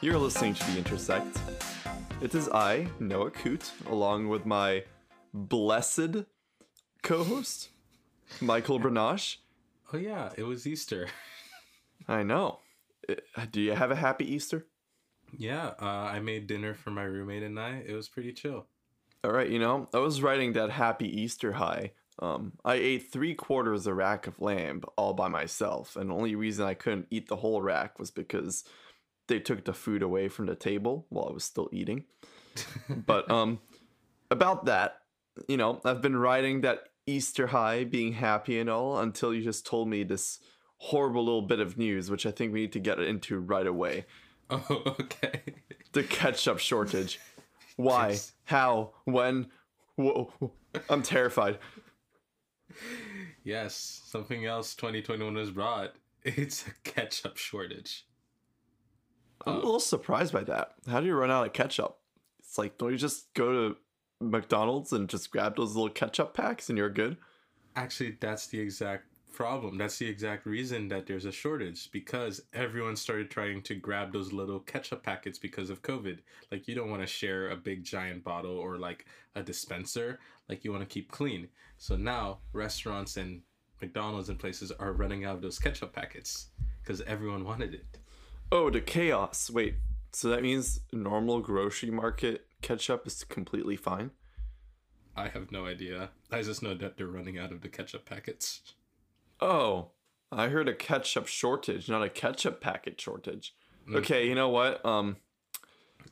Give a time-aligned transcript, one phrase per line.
[0.00, 1.38] You're listening to The Intersect.
[2.22, 4.84] It is I, Noah Cout, along with my
[5.34, 6.24] blessed
[7.02, 7.68] co host,
[8.40, 9.36] Michael Bernache.
[9.92, 11.08] Oh yeah, it was Easter.
[12.08, 12.60] I know.
[13.08, 14.66] Uh, Do you have a happy Easter?
[15.36, 17.82] Yeah, uh, I made dinner for my roommate and I.
[17.86, 18.66] It was pretty chill.
[19.22, 21.92] All right, you know, I was writing that happy Easter high.
[22.18, 26.14] Um, I ate three quarters of a rack of lamb all by myself, and the
[26.14, 28.64] only reason I couldn't eat the whole rack was because
[29.30, 32.04] they took the food away from the table while I was still eating.
[33.06, 33.60] but um,
[34.30, 34.98] about that,
[35.48, 39.64] you know, I've been riding that Easter high, being happy and all, until you just
[39.64, 40.40] told me this
[40.76, 44.04] horrible little bit of news, which I think we need to get into right away.
[44.52, 45.42] Oh, okay.
[45.92, 47.20] The ketchup shortage.
[47.76, 48.08] Why?
[48.08, 48.32] Yes.
[48.46, 48.94] How?
[49.04, 49.46] When?
[49.94, 50.32] Whoa.
[50.88, 51.60] I'm terrified.
[53.44, 55.94] Yes, something else 2021 has brought.
[56.24, 58.06] It's a ketchup shortage.
[59.46, 60.74] I'm a uh, little surprised by that.
[60.88, 61.98] How do you run out of ketchup?
[62.38, 63.76] It's like, don't you just go to
[64.20, 67.16] McDonald's and just grab those little ketchup packs and you're good?
[67.76, 69.78] Actually, that's the exact problem.
[69.78, 74.32] That's the exact reason that there's a shortage because everyone started trying to grab those
[74.32, 76.18] little ketchup packets because of COVID.
[76.50, 80.18] Like, you don't want to share a big giant bottle or like a dispenser.
[80.48, 81.48] Like, you want to keep clean.
[81.78, 83.40] So now restaurants and
[83.80, 86.48] McDonald's and places are running out of those ketchup packets
[86.82, 87.99] because everyone wanted it.
[88.52, 89.50] Oh, the chaos.
[89.50, 89.76] Wait,
[90.12, 94.10] so that means normal grocery market ketchup is completely fine?
[95.16, 96.10] I have no idea.
[96.30, 98.60] I just know that they're running out of the ketchup packets.
[99.40, 99.88] Oh,
[100.32, 103.54] I heard a ketchup shortage, not a ketchup packet shortage.
[103.92, 104.84] Okay, you know what?
[104.84, 105.16] Um,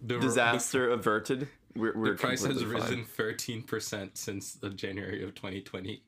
[0.01, 1.49] The, disaster averted.
[1.77, 6.03] We're, The, we're the price has risen thirteen percent since January of 2020.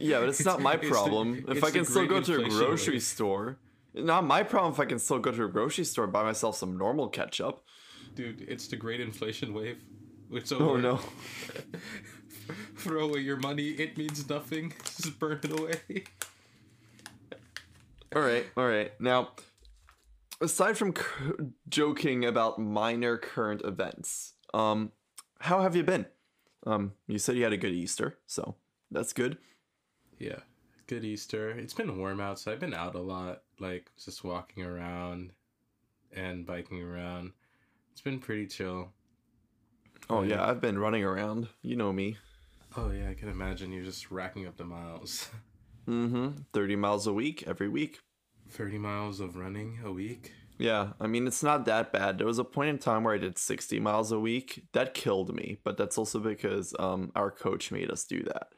[0.00, 1.44] Yeah, but it's, not my it's the- problem.
[1.48, 3.02] if I can still go to a grocery wave.
[3.02, 3.58] store,
[3.94, 6.56] not my problem if I can still go to a grocery store and buy myself
[6.56, 7.64] some normal ketchup.
[8.14, 9.78] Dude, it's the great inflation wave.
[10.30, 10.64] It's over.
[10.64, 11.00] Oh no.
[12.76, 13.68] Throw away your money.
[13.68, 14.72] It means nothing.
[14.84, 16.04] Just burn it away.
[18.14, 18.98] All right, all right.
[19.00, 19.32] Now,
[20.40, 21.02] aside from c-
[21.68, 24.92] joking about minor current events, um,
[25.40, 26.06] how have you been?
[26.66, 28.54] Um, you said you had a good Easter, so
[28.90, 29.36] that's good.
[30.18, 30.40] Yeah.
[30.86, 31.50] Good Easter.
[31.50, 35.32] It's been warm out, so I've been out a lot, like just walking around
[36.12, 37.32] and biking around.
[37.92, 38.92] It's been pretty chill.
[40.10, 41.48] Oh yeah, I've been running around.
[41.62, 42.16] You know me.
[42.76, 45.28] Oh yeah, I can imagine you're just racking up the miles.
[45.88, 46.42] Mm-hmm.
[46.52, 48.00] Thirty miles a week every week.
[48.50, 50.32] 30 miles of running a week.
[50.58, 52.18] Yeah, I mean it's not that bad.
[52.18, 54.64] There was a point in time where I did 60 miles a week.
[54.72, 58.48] That killed me, but that's also because um our coach made us do that.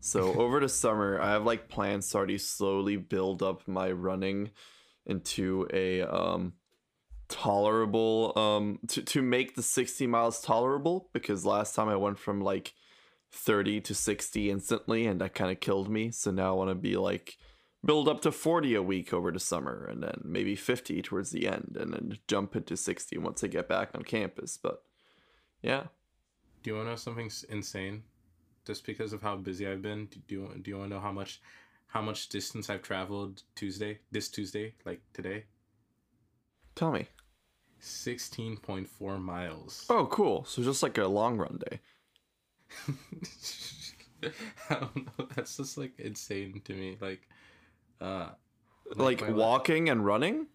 [0.00, 4.50] So over the summer, I have like plans to already slowly build up my running
[5.06, 6.54] into a um
[7.28, 12.40] tolerable um to to make the 60 miles tolerable because last time I went from
[12.40, 12.74] like
[13.32, 16.10] 30 to 60 instantly and that kind of killed me.
[16.10, 17.36] So now I want to be like
[17.84, 21.46] build up to 40 a week over the summer and then maybe 50 towards the
[21.46, 24.58] end and then jump into 60 once I get back on campus.
[24.60, 24.82] But
[25.62, 25.84] yeah.
[26.62, 28.02] Do you want to know something insane?
[28.70, 30.94] Just because of how busy I've been, do do you want, do you want to
[30.94, 31.40] know how much
[31.88, 35.46] how much distance I've traveled Tuesday, this Tuesday, like today?
[36.76, 37.08] Tell me.
[37.82, 39.86] 16.4 miles.
[39.90, 40.44] Oh, cool.
[40.44, 41.80] So just like a long run day.
[44.70, 45.26] I don't know.
[45.34, 46.96] That's just like insane to me.
[47.00, 47.26] Like,
[48.00, 48.28] uh,
[48.94, 50.46] Like, la- walking and running?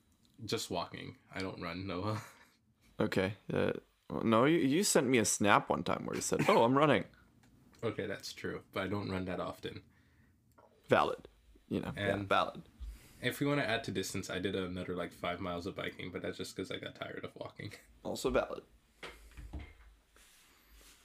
[0.45, 1.17] just walking.
[1.35, 2.21] I don't run, Noah.
[2.97, 3.33] Okay.
[3.53, 3.73] Uh,
[4.23, 7.03] no, you, you sent me a snap one time where you said, "Oh, I'm running."
[7.83, 9.81] Okay, that's true, but I don't run that often.
[10.89, 11.27] Valid.
[11.69, 12.61] You know, yeah, valid.
[13.21, 16.11] If we want to add to distance, I did another like five miles of biking,
[16.11, 17.73] but that's just because I got tired of walking.
[18.03, 18.61] Also valid.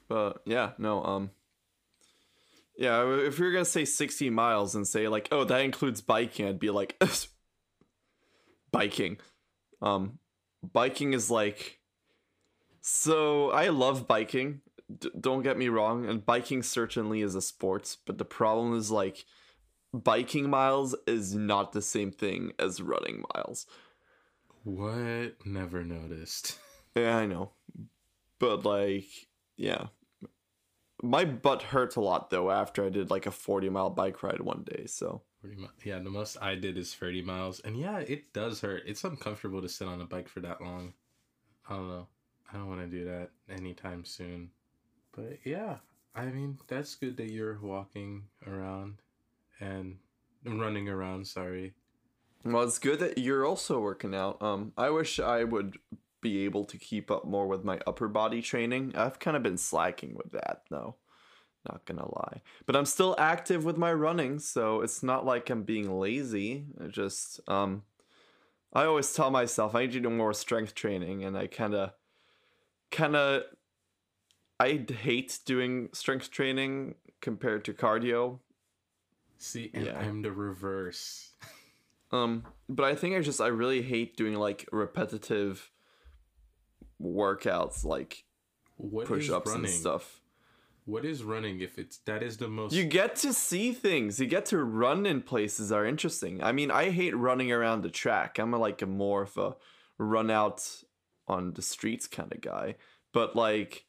[0.06, 1.30] But yeah, no, um
[2.76, 6.46] Yeah, if we were gonna say 60 miles and say like, oh, that includes biking,
[6.46, 7.02] I'd be like
[8.70, 9.16] biking.
[9.80, 10.18] Um
[10.62, 11.78] biking is like
[12.82, 14.60] so I love biking.
[14.98, 18.90] D- don't get me wrong, and biking certainly is a sport, but the problem is
[18.90, 19.24] like
[19.92, 23.66] biking miles is not the same thing as running miles.
[24.64, 25.44] What?
[25.44, 26.58] Never noticed.
[26.96, 27.52] Yeah, I know.
[28.40, 29.06] But like,
[29.56, 29.86] yeah.
[31.00, 34.40] My butt hurt a lot though after I did like a 40 mile bike ride
[34.40, 35.70] one day, so Pretty much.
[35.84, 37.60] Yeah, the most I did is 30 miles.
[37.60, 38.82] And yeah, it does hurt.
[38.86, 40.92] It's uncomfortable to sit on a bike for that long.
[41.68, 42.08] I don't know.
[42.52, 44.50] I don't want to do that anytime soon.
[45.20, 45.76] But yeah,
[46.14, 49.02] I mean, that's good that you're walking around
[49.60, 49.98] and
[50.44, 51.74] running around, sorry.
[52.44, 54.40] Well, it's good that you're also working out.
[54.42, 55.76] Um, I wish I would
[56.22, 58.94] be able to keep up more with my upper body training.
[58.96, 60.96] I've kind of been slacking with that though.
[61.68, 62.40] Not gonna lie.
[62.64, 66.64] But I'm still active with my running, so it's not like I'm being lazy.
[66.82, 67.82] I just um
[68.72, 71.94] I always tell myself I need to do more strength training and I kinda
[72.90, 73.44] kinda
[74.60, 78.40] I hate doing strength training compared to cardio.
[79.38, 79.98] See, and Yeah.
[79.98, 81.32] I'm the reverse.
[82.12, 85.70] Um, but I think I just I really hate doing like repetitive
[87.00, 88.24] workouts like
[88.76, 90.20] What is push ups and stuff.
[90.84, 94.20] What is running if it's that is the most You get to see things.
[94.20, 96.42] You get to run in places that are interesting.
[96.42, 98.38] I mean, I hate running around the track.
[98.38, 99.56] I'm a, like a more of a
[99.96, 100.82] run out
[101.28, 102.74] on the streets kind of guy.
[103.12, 103.86] But like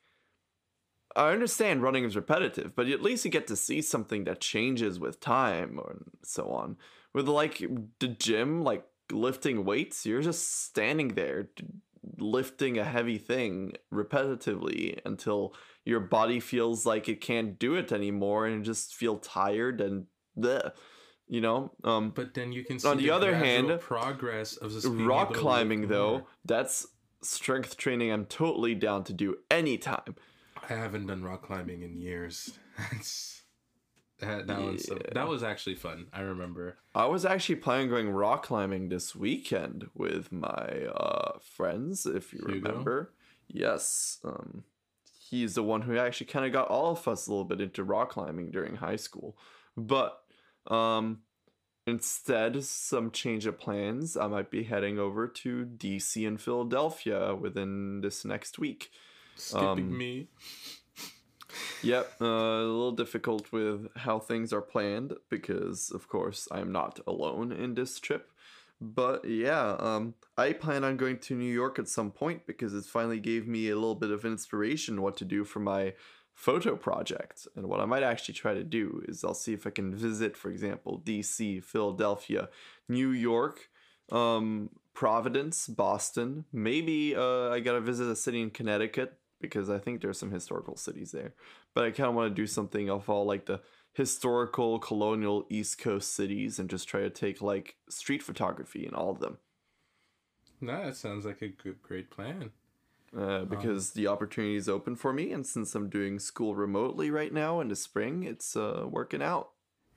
[1.15, 4.99] I understand running is repetitive, but at least you get to see something that changes
[4.99, 6.77] with time or so on.
[7.13, 7.61] With like
[7.99, 11.49] the gym, like lifting weights, you're just standing there
[12.17, 15.53] lifting a heavy thing repetitively until
[15.85, 20.05] your body feels like it can't do it anymore and just feel tired and
[20.37, 20.71] bleh,
[21.27, 21.71] you know?
[21.83, 25.87] Um But then you can see On the other hand, progress of being rock climbing
[25.87, 26.87] though that's
[27.23, 30.15] strength training i'm totally down to do anytime
[30.71, 32.57] I haven't done rock climbing in years.
[32.77, 33.41] That's
[34.19, 34.97] that, that was Yeah.
[35.13, 36.06] that was actually fun.
[36.13, 36.77] I remember.
[36.94, 42.39] i was actually planning going rock climbing this weekend with my uh friends if you
[42.47, 42.69] Hugo?
[42.69, 43.13] remember
[43.47, 44.63] yes um
[45.29, 47.83] he's the one who actually kind of got all of us a little bit into
[47.83, 49.38] rock climbing during high school
[49.75, 50.21] but
[50.67, 51.21] um
[51.88, 58.01] instead some change of plans i might be heading over to dc and philadelphia within
[58.01, 58.91] this next week
[59.41, 60.27] Skipping Um, me.
[61.83, 66.99] Yep, uh, a little difficult with how things are planned because, of course, I'm not
[67.07, 68.31] alone in this trip.
[68.79, 72.85] But yeah, um, I plan on going to New York at some point because it
[72.85, 75.93] finally gave me a little bit of inspiration what to do for my
[76.33, 77.47] photo project.
[77.55, 80.38] And what I might actually try to do is I'll see if I can visit,
[80.38, 82.49] for example, DC, Philadelphia,
[82.89, 83.69] New York,
[84.11, 86.45] um, Providence, Boston.
[86.51, 90.77] Maybe uh, I gotta visit a city in Connecticut because I think there's some historical
[90.77, 91.33] cities there.
[91.73, 93.61] But I kind of want to do something of all like the
[93.93, 99.09] historical colonial East Coast cities and just try to take like street photography in all
[99.09, 99.38] of them.
[100.61, 102.51] No, that sounds like a good, great plan.
[103.17, 107.33] Uh, because the opportunity is open for me, and since I'm doing school remotely right
[107.33, 109.49] now in the spring, it's uh, working out.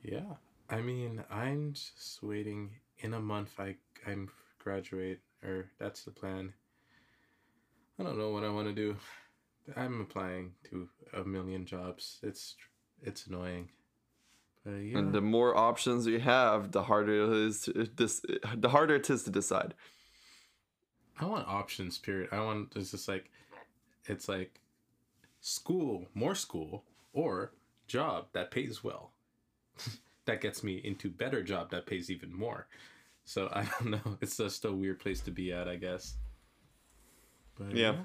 [0.03, 0.35] Yeah,
[0.69, 2.71] I mean, I'm just waiting.
[2.99, 6.55] In a month, I I'm graduate, or that's the plan.
[8.01, 8.97] I don't know what I want to do.
[9.77, 12.19] I'm applying to a million jobs.
[12.23, 12.57] It's
[13.03, 13.71] it's annoying.
[14.65, 18.25] But yeah, And the more options you have, the harder it is to this.
[18.57, 19.75] The harder it is to decide.
[21.21, 21.99] I want options.
[21.99, 22.31] Period.
[22.33, 23.31] I want it's just like
[24.07, 24.61] it's like
[25.41, 27.53] school, more school, or
[27.87, 29.13] job that pays well.
[30.27, 32.67] that gets me into better job that pays even more.
[33.25, 34.19] So I don't know.
[34.21, 36.15] It's just a weird place to be at, I guess.
[37.59, 37.97] But Yeah.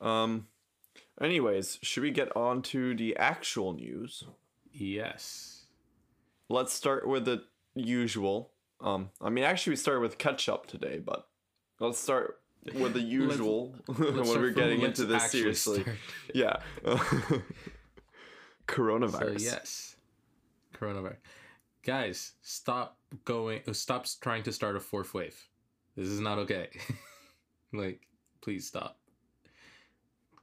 [0.00, 0.46] Um.
[1.20, 4.24] Anyways, should we get on to the actual news?
[4.72, 5.64] Yes.
[6.48, 8.52] Let's start with the usual.
[8.80, 11.28] Um, I mean, actually, we started with ketchup today, but
[11.78, 12.40] let's start
[12.74, 15.82] with the usual when we're getting into this seriously.
[15.82, 15.96] start.
[16.34, 16.56] Yeah.
[18.70, 19.40] So Coronavirus.
[19.42, 19.96] yes,
[20.72, 21.16] coronavirus.
[21.82, 23.62] Guys, stop going.
[23.66, 25.36] uh, Stop trying to start a fourth wave.
[25.96, 26.68] This is not okay.
[27.72, 28.06] like,
[28.42, 28.99] please stop.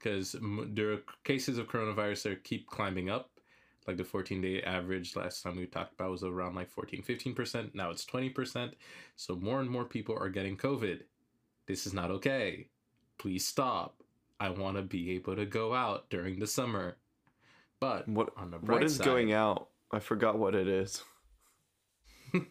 [0.08, 3.30] Because m- there are cases of coronavirus that keep climbing up.
[3.88, 7.76] Like the 14 day average last time we talked about was around like 14, 15%.
[7.76, 8.72] Now it's 20%.
[9.16, 11.02] So more and more people are getting COVID.
[11.68, 12.70] This is not okay.
[13.18, 14.02] Please stop.
[14.40, 16.98] I want to be able to go out during the summer.
[17.80, 19.70] But What on the bright what is side, going out?
[19.92, 21.04] I forgot what it is.
[22.34, 22.46] Good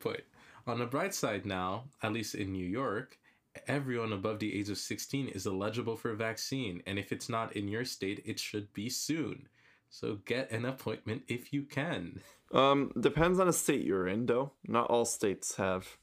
[0.00, 0.22] point.
[0.66, 3.18] On the bright side now, at least in New York,
[3.66, 6.82] everyone above the age of 16 is eligible for a vaccine.
[6.86, 9.48] And if it's not in your state, it should be soon.
[9.90, 12.20] So get an appointment if you can.
[12.52, 14.52] Um, depends on the state you're in, though.
[14.66, 15.96] Not all states have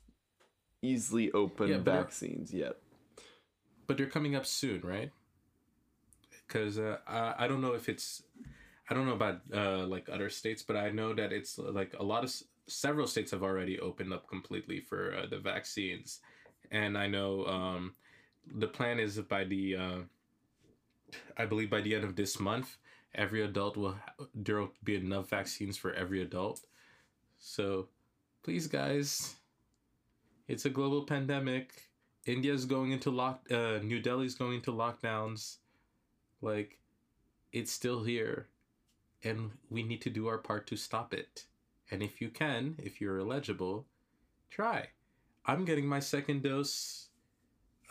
[0.81, 2.77] easily open Yeah, vaccines yet.
[3.87, 5.11] But they're coming up soon, right?
[6.47, 8.23] Because uh, I, I don't know if it's.
[8.89, 12.03] I don't know about uh, like other states, but I know that it's like a
[12.03, 16.19] lot of s- several states have already opened up completely for uh, the vaccines,
[16.71, 17.95] and I know um,
[18.55, 19.97] the plan is by the, uh,
[21.37, 22.77] I believe by the end of this month,
[23.15, 23.95] every adult will
[24.33, 26.61] there will be enough vaccines for every adult.
[27.39, 27.87] So
[28.43, 29.35] please, guys.
[30.47, 31.89] It's a global pandemic.
[32.25, 33.41] India's going into lock.
[33.49, 35.57] Uh, New Delhi's going into lockdowns.
[36.41, 36.79] Like,
[37.51, 38.47] it's still here,
[39.23, 41.45] and we need to do our part to stop it.
[41.91, 43.85] And if you can, if you're eligible,
[44.49, 44.89] try.
[45.45, 47.09] I'm getting my second dose,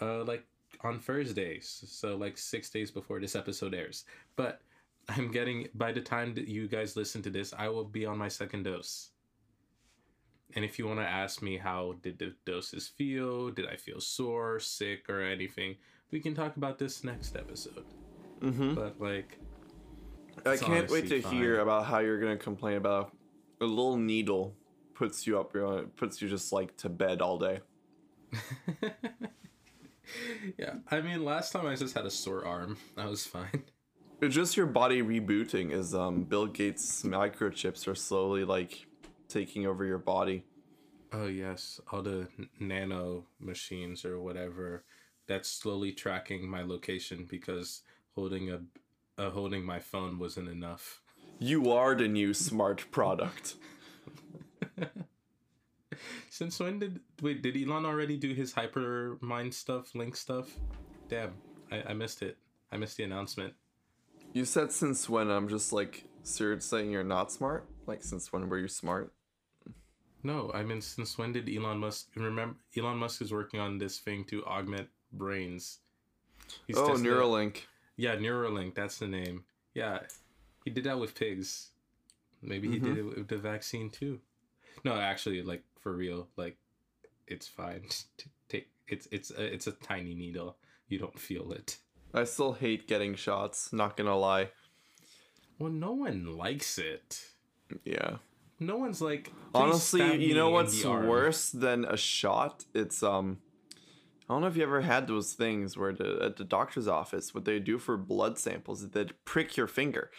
[0.01, 0.45] uh, like
[0.81, 4.05] on Thursdays, so like six days before this episode airs.
[4.37, 4.61] But
[5.09, 8.19] I'm getting by the time that you guys listen to this, I will be on
[8.19, 9.11] my second dose.
[10.55, 14.01] And if you want to ask me how did the doses feel, did I feel
[14.01, 15.77] sore, sick, or anything,
[16.11, 17.85] we can talk about this next episode.
[18.41, 18.75] Mm-hmm.
[18.75, 19.39] But like,
[20.45, 23.17] I can't wait to honestly hear about how you're gonna complain about
[23.61, 24.55] a little needle
[25.03, 27.59] puts you up, uh, puts you just like to bed all day.
[30.57, 32.77] yeah, I mean, last time I just had a sore arm.
[32.97, 33.65] I was fine.
[34.21, 38.87] It's just your body rebooting Is um Bill Gates microchips are slowly like
[39.27, 40.45] taking over your body.
[41.13, 42.29] Oh yes, all the
[42.61, 44.85] nano machines or whatever
[45.27, 47.83] that's slowly tracking my location because
[48.15, 48.61] holding a,
[49.19, 51.03] uh, holding my phone wasn't enough.
[51.41, 53.57] You are the new smart product.
[56.31, 57.43] Since when did wait?
[57.43, 60.51] Did Elon already do his hypermind stuff, link stuff?
[61.09, 61.35] Damn,
[61.71, 62.39] I, I missed it.
[62.71, 63.55] I missed the announcement.
[64.33, 65.31] You said since when?
[65.31, 67.67] I'm just like, so you're saying you're not smart?
[67.87, 69.13] Like since when were you smart?
[70.25, 72.57] No, I mean, since when did Elon Musk remember?
[72.77, 75.81] Elon Musk is working on this thing to augment brains.
[76.67, 77.63] He's oh, it- Neuralink.
[77.97, 78.75] Yeah, Neuralink.
[78.75, 79.45] That's the name.
[79.75, 79.99] Yeah,
[80.65, 81.71] he did that with pigs.
[82.41, 83.11] Maybe he did mm-hmm.
[83.11, 84.21] it with the vaccine too.
[84.85, 86.57] No, actually, like for real, like
[87.27, 87.83] it's fine.
[88.19, 90.57] to Take it's it's a, it's a tiny needle.
[90.89, 91.79] You don't feel it.
[92.15, 93.73] I still hate getting shots.
[93.73, 94.51] Not gonna lie.
[95.59, 97.23] Well, no one likes it.
[97.85, 98.17] Yeah.
[98.61, 99.33] No one's like.
[99.55, 102.65] Honestly, you know what's worse than a shot?
[102.75, 103.39] It's um
[104.29, 107.35] I don't know if you ever had those things where the, at the doctor's office,
[107.35, 110.11] what they do for blood samples is they'd prick your finger.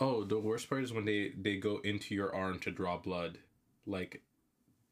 [0.00, 3.38] Oh, the worst part is when they they go into your arm to draw blood,
[3.86, 4.22] like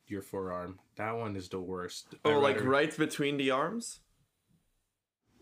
[0.07, 0.79] your forearm.
[0.97, 2.15] That one is the worst.
[2.25, 4.01] Oh, I'd like rather- right between the arms?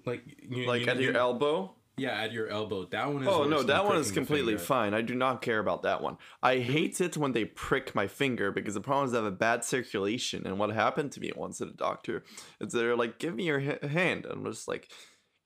[0.04, 1.74] like you, Like you- at your you- elbow?
[1.98, 2.84] Yeah, at your elbow.
[2.86, 3.28] That one is.
[3.28, 4.92] Oh no, that one is completely fine.
[4.94, 6.18] I do not care about that one.
[6.42, 9.30] I hate it when they prick my finger because the problem is I have a
[9.30, 10.46] bad circulation.
[10.46, 12.22] And what happened to me once at a doctor
[12.60, 14.92] is they're like, "Give me your hand," and I'm just like,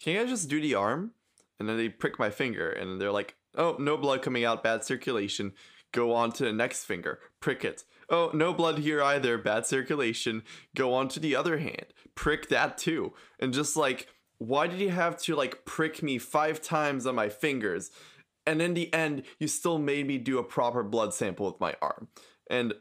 [0.01, 1.13] "Can I just do the arm?"
[1.61, 4.85] And then they prick my finger, and they're like, "Oh, no blood coming out, bad
[4.85, 5.53] circulation.
[5.93, 7.85] Go on to the next finger, prick it.
[8.09, 10.43] Oh, no blood here either, bad circulation.
[10.75, 14.09] Go on to the other hand, prick that too." And just like
[14.41, 17.91] why did you have to like prick me five times on my fingers
[18.47, 21.75] and in the end you still made me do a proper blood sample with my
[21.83, 22.09] arm
[22.49, 22.73] and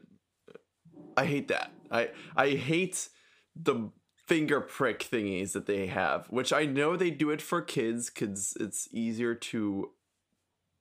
[1.18, 3.10] i hate that i i hate
[3.54, 3.90] the
[4.26, 8.56] finger prick thingies that they have which i know they do it for kids because
[8.58, 9.90] it's easier to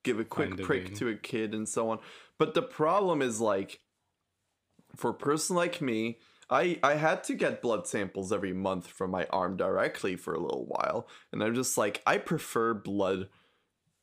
[0.03, 0.95] give a quick Find prick vein.
[0.95, 1.99] to a kid and so on
[2.37, 3.79] but the problem is like
[4.95, 6.17] for a person like me
[6.49, 10.39] I, I had to get blood samples every month from my arm directly for a
[10.39, 11.07] little while.
[11.31, 13.29] And I'm just like, I prefer blood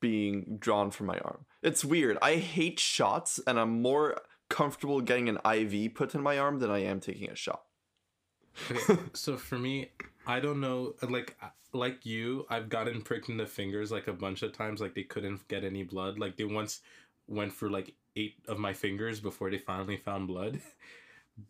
[0.00, 1.46] being drawn from my arm.
[1.62, 2.18] It's weird.
[2.22, 6.70] I hate shots, and I'm more comfortable getting an IV put in my arm than
[6.70, 7.62] I am taking a shot.
[8.70, 9.90] Okay, so for me,
[10.26, 10.94] I don't know.
[11.02, 11.36] Like
[11.72, 14.80] like you, I've gotten pricked in the fingers like a bunch of times.
[14.80, 16.18] Like they couldn't get any blood.
[16.18, 16.80] Like they once
[17.28, 20.60] went for like eight of my fingers before they finally found blood.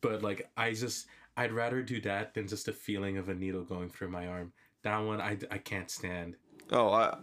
[0.00, 3.62] But like I just, I'd rather do that than just the feeling of a needle
[3.62, 4.52] going through my arm.
[4.82, 6.34] That one I, I can't stand.
[6.72, 7.18] Oh, I,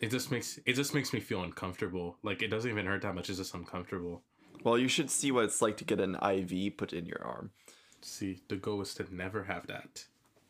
[0.00, 2.18] It just makes it just makes me feel uncomfortable.
[2.24, 3.28] Like it doesn't even hurt that much.
[3.28, 4.22] It's just uncomfortable.
[4.64, 7.52] well, you should see what it's like to get an IV put in your arm.
[8.02, 10.06] See, the goal is to never have that.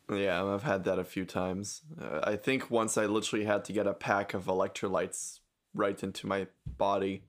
[0.09, 1.81] Yeah, I've had that a few times.
[1.99, 5.39] Uh, I think once I literally had to get a pack of electrolytes
[5.73, 7.23] right into my body.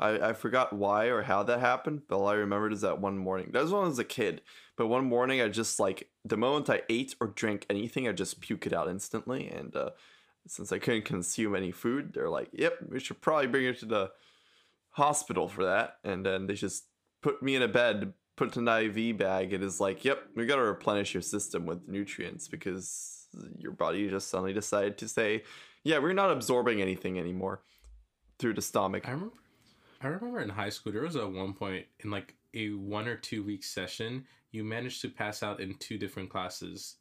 [0.00, 3.18] I, I forgot why or how that happened, but all I remembered is that one
[3.18, 3.50] morning.
[3.52, 4.40] That was when I was a kid.
[4.76, 8.40] But one morning, I just like the moment I ate or drank anything, I just
[8.40, 9.48] puke it out instantly.
[9.48, 9.90] And uh,
[10.46, 13.86] since I couldn't consume any food, they're like, "Yep, we should probably bring you to
[13.86, 14.10] the
[14.90, 16.86] hospital for that." And then they just
[17.22, 20.62] put me in a bed, put an IV bag, it is like, "Yep, we gotta
[20.62, 25.44] replenish your system with nutrients because your body just suddenly decided to say,
[25.82, 27.62] yeah, we're not absorbing anything anymore
[28.38, 29.36] through the stomach." I remember,
[30.00, 33.16] I remember in high school there was a one point in like a one or
[33.16, 36.96] two week session you managed to pass out in two different classes.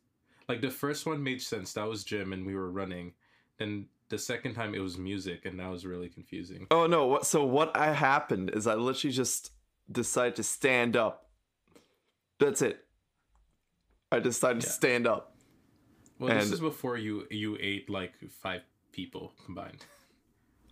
[0.50, 1.74] Like the first one made sense.
[1.74, 3.14] That was gym and we were running.
[3.60, 6.66] Then the second time it was music and that was really confusing.
[6.72, 7.06] Oh no!
[7.06, 7.28] What?
[7.28, 9.52] So what I happened is I literally just
[9.92, 11.30] decided to stand up.
[12.40, 12.86] That's it.
[14.12, 15.36] I decided to stand up.
[16.20, 18.62] Well, this is before you you ate like five
[18.92, 19.86] people combined.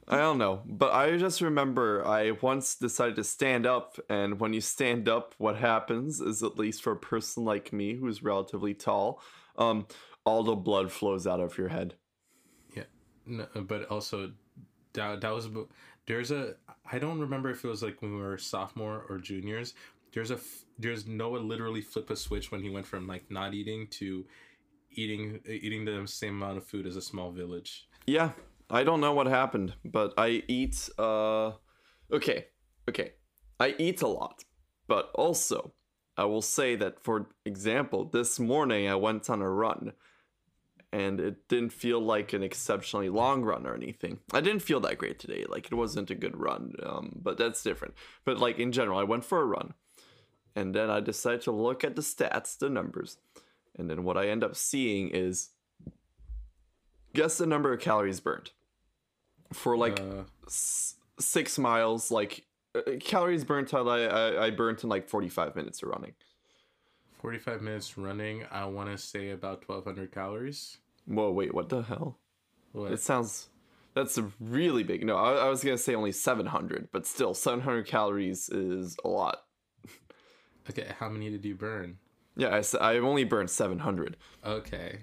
[0.07, 4.51] I don't know, but I just remember I once decided to stand up, and when
[4.53, 8.73] you stand up, what happens is, at least for a person like me who's relatively
[8.73, 9.21] tall,
[9.57, 9.87] um,
[10.25, 11.95] all the blood flows out of your head.
[12.75, 12.83] Yeah,
[13.25, 14.31] no, but also
[14.93, 15.47] that that was
[16.07, 16.55] there's a
[16.89, 19.73] I don't remember if it was like when we were sophomore or juniors.
[20.13, 20.39] There's a
[20.77, 24.25] there's Noah literally flip a switch when he went from like not eating to
[24.91, 27.87] eating eating the same amount of food as a small village.
[28.05, 28.31] Yeah,
[28.69, 30.89] I don't know what happened, but I eat.
[30.97, 31.53] Uh,
[32.11, 32.47] okay,
[32.89, 33.13] okay,
[33.59, 34.43] I eat a lot,
[34.87, 35.73] but also
[36.17, 39.93] I will say that, for example, this morning I went on a run,
[40.93, 44.19] and it didn't feel like an exceptionally long run or anything.
[44.33, 45.45] I didn't feel that great today.
[45.47, 47.93] Like it wasn't a good run, um, but that's different.
[48.25, 49.73] But like in general, I went for a run,
[50.55, 53.17] and then I decided to look at the stats, the numbers,
[53.77, 55.49] and then what I end up seeing is
[57.13, 58.51] guess the number of calories burned
[59.53, 64.83] for like uh, s- six miles like uh, calories burnt till I, I i burnt
[64.83, 66.13] in like 45 minutes of running
[67.21, 68.45] 45 minutes running.
[68.51, 70.77] I want to say about 1200 calories.
[71.05, 72.17] whoa wait what the hell
[72.73, 72.91] What?
[72.91, 73.49] it sounds
[73.93, 77.85] that's a really big no I, I was gonna say only 700 but still 700
[77.87, 79.43] calories is a lot
[80.69, 81.97] okay, how many did you burn?
[82.37, 84.99] yeah I, i've only burned 700 Okay.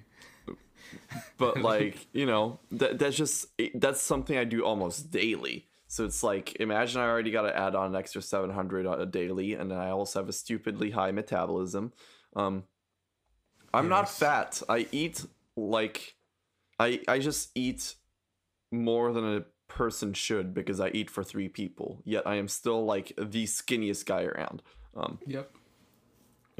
[1.36, 5.66] but like you know that that's just that's something i do almost daily
[5.98, 9.54] so it's like imagine i already got to add on an extra 700 a daily
[9.54, 11.92] and i also have a stupidly high metabolism.
[12.36, 12.62] Um
[13.74, 14.62] i'm not fat.
[14.68, 16.14] I eat like
[16.78, 17.96] i i just eat
[18.70, 22.00] more than a person should because i eat for three people.
[22.04, 24.62] Yet i am still like the skinniest guy around.
[24.96, 25.50] Um Yep.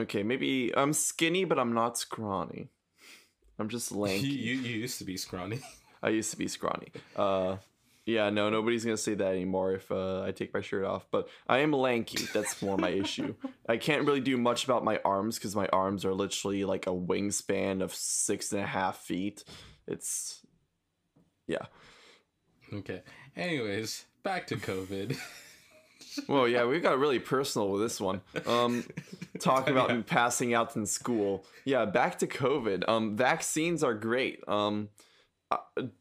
[0.00, 2.70] okay maybe i'm skinny but i'm not scrawny.
[3.60, 4.26] I'm just lanky.
[4.26, 5.60] you, you used to be scrawny.
[6.02, 6.90] I used to be scrawny.
[7.14, 7.56] Uh,
[8.08, 11.06] yeah, no, nobody's gonna say that anymore if uh, I take my shirt off.
[11.10, 12.24] But I am lanky.
[12.32, 13.34] That's more my issue.
[13.68, 16.90] I can't really do much about my arms because my arms are literally like a
[16.90, 19.44] wingspan of six and a half feet.
[19.86, 20.40] It's
[21.46, 21.66] yeah.
[22.72, 23.02] Okay.
[23.36, 25.16] Anyways, back to COVID.
[26.26, 28.22] Well, yeah, we got really personal with this one.
[28.44, 28.84] Um,
[29.38, 30.02] talking about Yeah.
[30.04, 31.44] passing out in school.
[31.64, 32.88] Yeah, back to COVID.
[32.88, 34.42] Um, vaccines are great.
[34.48, 34.88] Um,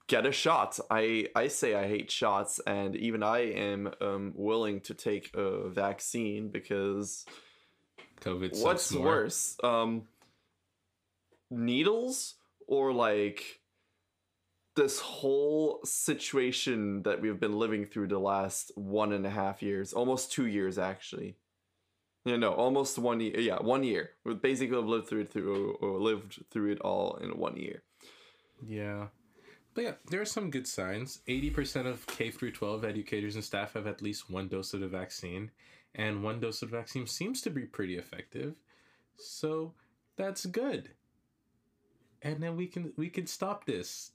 [0.08, 0.80] get a shot.
[0.90, 5.70] I I say I hate shots, and even I am um willing to take a
[5.70, 7.26] vaccine because
[8.22, 8.62] COVID.
[8.62, 10.08] what's worse, um,
[11.50, 12.36] needles
[12.68, 13.62] or like
[14.76, 19.94] this whole situation that we've been living through the last one and a half years,
[19.94, 21.36] almost two years actually.
[22.26, 23.40] Yeah, no, almost one year.
[23.40, 24.12] Yeah, one year.
[24.26, 27.84] We basically have lived through it through or lived through it all in one year.
[28.66, 29.08] Yeah.
[29.78, 31.20] But yeah, there are some good signs.
[31.28, 34.88] 80% of K through 12 educators and staff have at least one dose of the
[34.88, 35.52] vaccine,
[35.94, 38.56] and one dose of the vaccine seems to be pretty effective.
[39.18, 39.76] So
[40.16, 40.90] that's good.
[42.24, 44.14] And then we can we can stop this.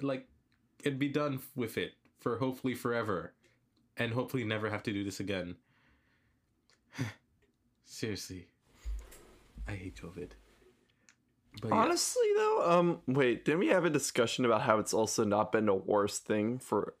[0.00, 0.26] Like
[0.82, 3.34] and be done with it for hopefully forever.
[3.98, 5.56] And hopefully never have to do this again.
[7.84, 8.46] Seriously.
[9.68, 10.30] I hate COVID.
[11.60, 11.74] But yeah.
[11.74, 15.66] Honestly, though, um, wait, didn't we have a discussion about how it's also not been
[15.66, 16.94] the worst thing for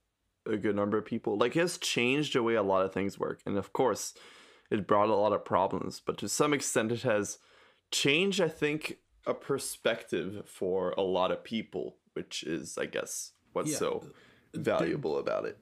[0.46, 1.38] a good number of people?
[1.38, 4.14] Like, it has changed the way a lot of things work, and of course,
[4.70, 6.00] it brought a lot of problems.
[6.04, 7.38] But to some extent, it has
[7.90, 13.70] changed, I think, a perspective for a lot of people, which is, I guess, what's
[13.72, 13.78] Yeah.
[13.78, 14.04] so
[14.54, 15.58] valuable about it.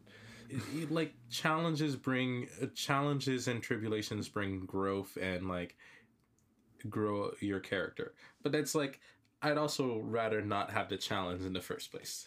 [0.49, 5.77] it- like challenges bring uh, challenges and tribulations bring growth and like
[6.89, 8.15] grow your character.
[8.43, 9.01] But that's like
[9.43, 12.25] i'd also rather not have the challenge in the first place.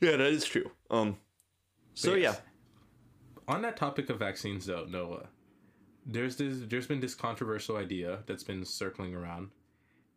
[0.00, 0.70] Yeah, that is true.
[0.90, 1.18] Um,
[1.94, 2.34] so But yeah,
[3.48, 5.28] on that topic of vaccines though noah
[6.06, 9.50] there's this there's been this controversial idea that's been circling around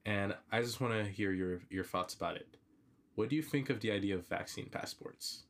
[0.06, 2.58] and i just want to hear your your thoughts about it.
[3.16, 5.44] What do you think of the idea of vaccine passports?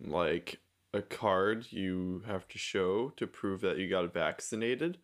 [0.00, 0.60] Like
[0.92, 4.98] a card you have to show to prove that you got vaccinated.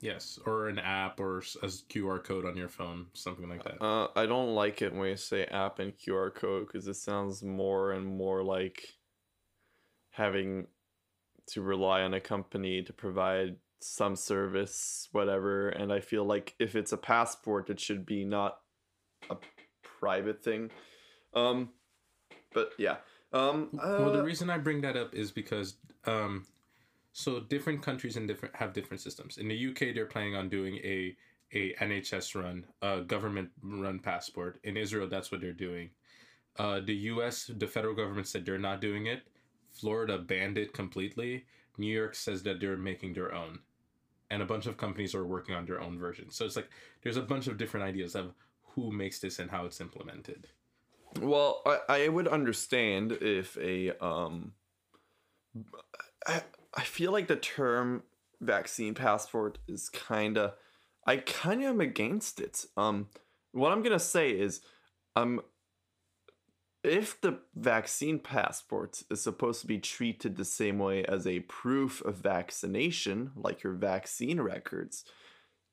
[0.00, 4.08] Yes or an app or a qr code on your phone something like that Uh,
[4.14, 7.92] I don't like it when you say app and QR code because it sounds more
[7.92, 8.82] and more like
[10.10, 10.66] having
[11.46, 15.68] to rely on a company to provide some service, whatever.
[15.68, 18.58] And I feel like if it's a passport, it should be not
[19.30, 19.36] a
[19.82, 20.70] private thing.
[21.34, 21.70] Um,
[22.52, 22.96] but yeah.
[23.32, 26.46] Um, well, the uh, reason I bring that up is because um,
[27.18, 29.38] so different countries and different have different systems.
[29.38, 31.16] In the UK, they're planning on doing a
[31.52, 34.60] a NHS run, a government run passport.
[34.62, 35.90] In Israel, that's what they're doing.
[36.58, 37.50] Uh, the U.S.
[37.58, 39.22] the federal government said they're not doing it.
[39.72, 41.44] Florida banned it completely.
[41.76, 43.58] New York says that they're making their own,
[44.30, 46.30] and a bunch of companies are working on their own version.
[46.30, 46.70] So it's like
[47.02, 50.46] there's a bunch of different ideas of who makes this and how it's implemented.
[51.20, 54.52] Well, I, I would understand if a um
[56.24, 56.42] I
[56.78, 58.04] I feel like the term
[58.40, 60.54] vaccine passport is kind of
[61.04, 62.66] I kind of am against it.
[62.76, 63.08] Um
[63.50, 64.60] what I'm to say is
[65.16, 65.40] um
[66.84, 72.00] if the vaccine passport is supposed to be treated the same way as a proof
[72.02, 75.04] of vaccination, like your vaccine records,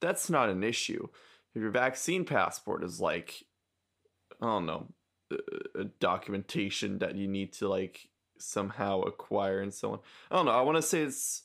[0.01, 1.07] that's not an issue.
[1.53, 3.43] If your vaccine passport is like,
[4.41, 4.87] I don't know,
[5.75, 9.99] a documentation that you need to like somehow acquire and so on.
[10.31, 10.51] I don't know.
[10.51, 11.43] I want to say it's.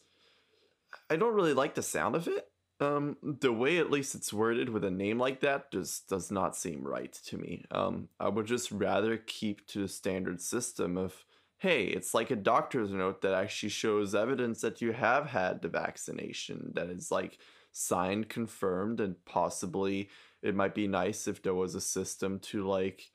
[1.09, 2.49] I don't really like the sound of it.
[2.81, 6.57] Um, the way at least it's worded with a name like that just does not
[6.57, 7.65] seem right to me.
[7.71, 11.25] Um, I would just rather keep to the standard system of,
[11.59, 15.69] hey, it's like a doctor's note that actually shows evidence that you have had the
[15.69, 17.39] vaccination that is like
[17.71, 20.09] signed, confirmed, and possibly
[20.43, 23.11] it might be nice if there was a system to like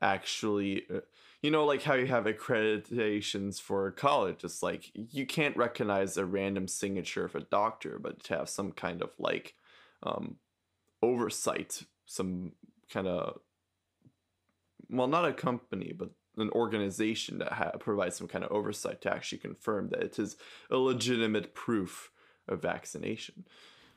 [0.00, 1.00] actually uh,
[1.42, 6.24] you know like how you have accreditations for college it's like you can't recognize a
[6.24, 9.54] random signature of a doctor but to have some kind of like
[10.02, 10.36] um
[11.02, 12.52] oversight some
[12.92, 13.38] kind of
[14.90, 19.12] well not a company but an organization that ha- provides some kind of oversight to
[19.12, 20.36] actually confirm that it is
[20.70, 22.10] a legitimate proof
[22.48, 23.44] of vaccination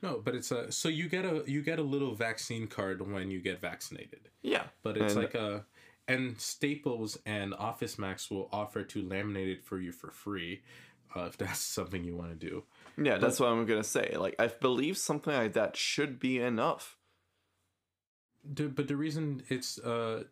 [0.03, 3.29] no, but it's a so you get a you get a little vaccine card when
[3.29, 4.29] you get vaccinated.
[4.41, 5.63] Yeah, but it's and, like a
[6.07, 10.61] and Staples and Office Max will offer to laminate it for you for free,
[11.15, 12.63] uh, if that's something you want to do.
[12.97, 14.15] Yeah, but, that's what I'm gonna say.
[14.17, 16.97] Like, I believe something like that should be enough.
[18.43, 20.23] But the reason it's uh,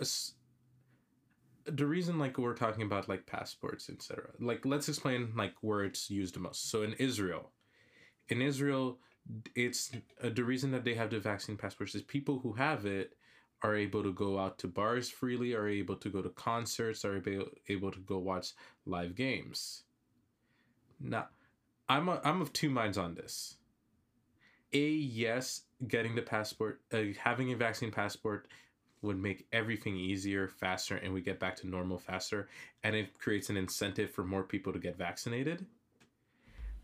[0.00, 0.06] a,
[1.70, 4.30] the reason like we're talking about like passports, etc.
[4.40, 6.70] Like, let's explain like where it's used the most.
[6.70, 7.52] So in Israel,
[8.28, 8.98] in Israel,
[9.54, 13.14] it's uh, the reason that they have the vaccine passports is people who have it
[13.62, 17.22] are able to go out to bars freely, are able to go to concerts, are
[17.68, 18.52] able, to go watch
[18.86, 19.82] live games.
[20.98, 21.28] Now,
[21.88, 23.56] I'm a, I'm of two minds on this.
[24.72, 28.48] A yes, getting the passport, uh, having a vaccine passport
[29.02, 32.48] would make everything easier, faster, and we get back to normal faster,
[32.84, 35.66] and it creates an incentive for more people to get vaccinated.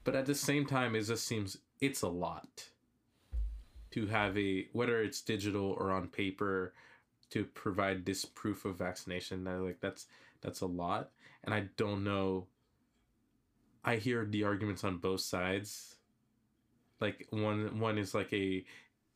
[0.03, 2.71] But at the same time, it just seems it's a lot
[3.97, 6.75] to have a whether it's digital or on paper
[7.31, 10.07] to provide this proof of vaccination like that's
[10.43, 11.11] that's a lot.
[11.45, 12.47] And i don't know
[13.85, 15.97] i hear the arguments on both sides.
[17.01, 18.65] Like one one is like a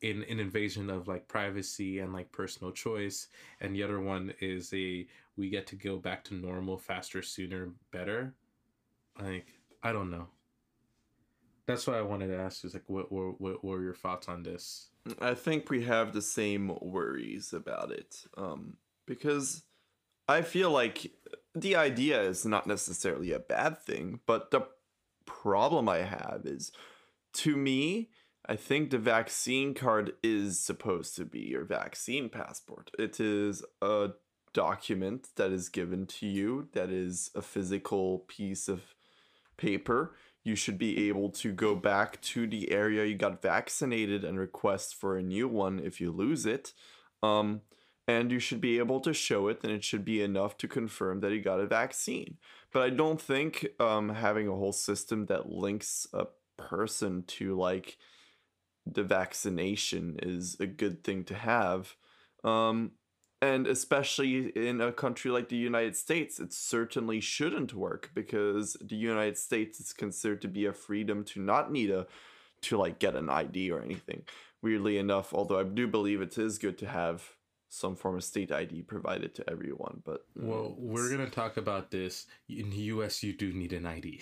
[0.01, 3.27] in an invasion of like privacy and like personal choice
[3.59, 5.05] and the other one is a
[5.37, 8.33] we get to go back to normal faster sooner better.
[9.21, 9.45] Like
[9.83, 10.27] i don't know
[11.67, 12.63] that's why I wanted to ask.
[12.65, 14.87] Is like, what were what were your thoughts on this?
[15.19, 19.63] I think we have the same worries about it, um, because
[20.27, 21.11] I feel like
[21.55, 24.67] the idea is not necessarily a bad thing, but the
[25.25, 26.71] problem I have is,
[27.33, 28.09] to me,
[28.45, 32.91] I think the vaccine card is supposed to be your vaccine passport.
[32.97, 34.11] It is a
[34.53, 38.81] document that is given to you that is a physical piece of
[39.57, 44.39] paper you should be able to go back to the area you got vaccinated and
[44.39, 46.73] request for a new one if you lose it.
[47.21, 47.61] Um,
[48.07, 51.19] and you should be able to show it, and it should be enough to confirm
[51.19, 52.37] that you got a vaccine.
[52.73, 56.25] But I don't think um, having a whole system that links a
[56.57, 57.97] person to like
[58.85, 61.95] the vaccination is a good thing to have.
[62.43, 62.91] Um,
[63.41, 68.95] and especially in a country like the United States, it certainly shouldn't work because the
[68.95, 72.05] United States is considered to be a freedom to not need a
[72.61, 74.23] to like get an ID or anything.
[74.61, 77.35] Weirdly enough, although I do believe it is good to have
[77.69, 81.89] some form of state ID provided to everyone, but mm, well, we're gonna talk about
[81.89, 83.23] this in the U.S.
[83.23, 84.21] You do need an ID.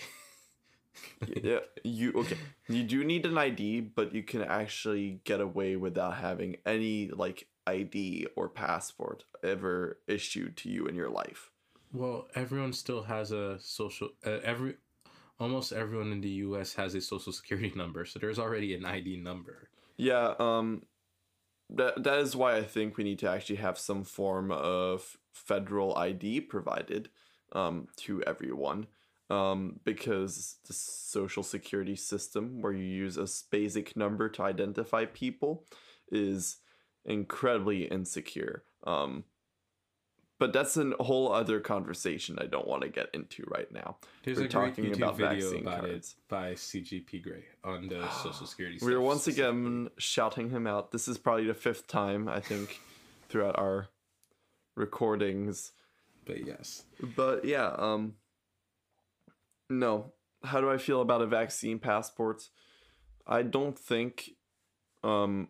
[1.42, 2.38] yeah, you okay?
[2.68, 7.48] You do need an ID, but you can actually get away without having any like
[7.74, 11.50] ID or passport ever issued to you in your life.
[11.92, 14.08] Well, everyone still has a social.
[14.26, 14.74] Uh, every
[15.38, 16.74] almost everyone in the U.S.
[16.74, 19.56] has a social security number, so there's already an ID number.
[19.96, 20.34] Yeah.
[20.38, 20.82] Um.
[21.78, 25.96] That that is why I think we need to actually have some form of federal
[25.96, 27.10] ID provided,
[27.52, 28.86] um, to everyone.
[29.30, 35.64] um, because the social security system, where you use a basic number to identify people,
[36.10, 36.56] is
[37.04, 38.64] incredibly insecure.
[38.84, 39.24] Um,
[40.38, 43.98] but that's a whole other conversation I don't want to get into right now.
[44.24, 46.16] There's We're a great talking YouTube about video vaccine about cards.
[46.18, 48.78] it by CGP Grey on the Social Security.
[48.80, 50.92] We are once again shouting him out.
[50.92, 52.80] This is probably the fifth time, I think,
[53.28, 53.88] throughout our
[54.76, 55.72] recordings.
[56.24, 56.84] but yes,
[57.16, 58.14] But yeah, um
[59.68, 60.12] no.
[60.42, 62.48] How do I feel about a vaccine passport?
[63.26, 64.30] I don't think
[65.04, 65.48] um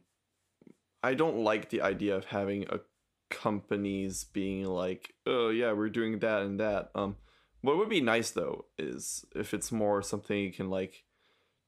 [1.02, 2.80] I don't like the idea of having a
[3.30, 7.16] companies being like, "Oh yeah, we're doing that and that." Um
[7.62, 11.04] what would be nice though is if it's more something you can like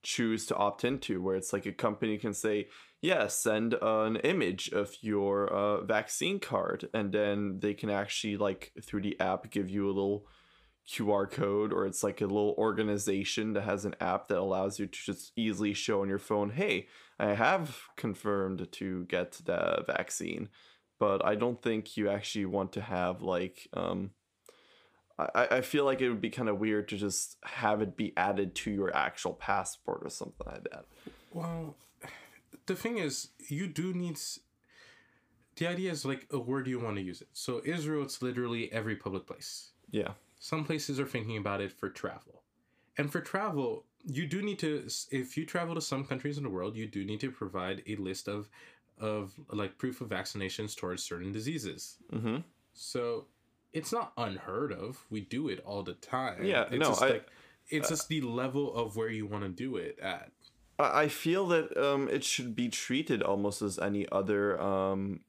[0.03, 2.66] choose to opt into where it's like a company can say
[3.01, 8.73] yeah send an image of your uh, vaccine card and then they can actually like
[8.83, 10.27] through the app give you a little
[10.88, 14.87] qr code or it's like a little organization that has an app that allows you
[14.87, 16.87] to just easily show on your phone hey
[17.18, 20.49] i have confirmed to get the vaccine
[20.99, 24.11] but i don't think you actually want to have like um
[25.18, 28.12] I, I feel like it would be kind of weird to just have it be
[28.16, 30.87] added to your actual passport or something like that.
[31.33, 31.77] well,
[32.66, 34.18] the thing is, you do need.
[35.57, 37.29] The idea is like, where do you want to use it?
[37.33, 39.73] So Israel, it's literally every public place.
[39.90, 40.12] Yeah.
[40.43, 42.43] Some places are thinking about it for travel,
[42.99, 44.89] and for travel, you do need to.
[45.13, 47.95] If you travel to some countries in the world, you do need to provide a
[47.95, 48.49] list of,
[48.99, 51.99] of like proof of vaccinations towards certain diseases.
[52.13, 52.39] Mm-hmm.
[52.73, 53.27] So
[53.73, 55.07] it's not unheard of.
[55.11, 56.45] We do it all the time.
[56.45, 57.29] Yeah, it's no, just I- like
[57.69, 60.33] it's just the level of where you want to do it at.
[60.77, 65.21] I I feel that um, it should be treated almost as any other um,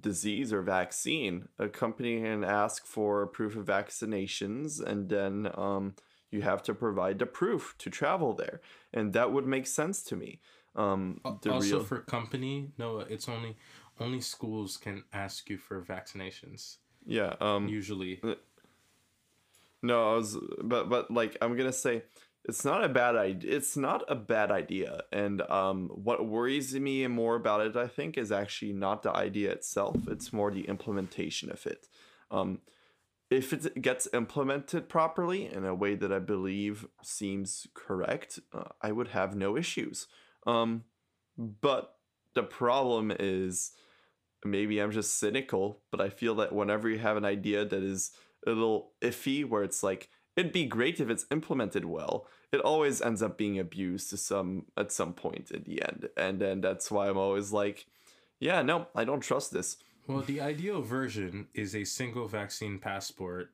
[0.00, 1.48] disease or vaccine.
[1.58, 5.94] A company can ask for proof of vaccinations, and then um,
[6.30, 8.60] you have to provide the proof to travel there,
[8.92, 10.40] and that would make sense to me.
[10.74, 13.56] Um, the also real- for company, no, it's only
[14.00, 16.78] only schools can ask you for vaccinations.
[17.06, 17.34] yeah.
[17.40, 18.20] Um, Usually,
[19.82, 22.04] No, I was, but but like I'm gonna say,
[22.44, 23.56] it's not a bad idea.
[23.56, 28.18] It's not a bad idea, and um, what worries me more about it, I think,
[28.18, 29.96] is actually not the idea itself.
[30.08, 31.86] It's more the implementation of it.
[32.30, 32.60] Um,
[33.30, 38.92] if it gets implemented properly in a way that I believe seems correct, uh, I
[38.92, 40.06] would have no issues.
[40.46, 40.84] Um,
[41.38, 41.94] but
[42.34, 43.72] the problem is,
[44.44, 48.10] maybe I'm just cynical, but I feel that whenever you have an idea that is
[48.46, 53.00] a little iffy where it's like it'd be great if it's implemented well it always
[53.00, 56.90] ends up being abused to some at some point in the end and then that's
[56.90, 57.86] why i'm always like
[58.40, 63.50] yeah no i don't trust this well, the ideal version is a single vaccine passport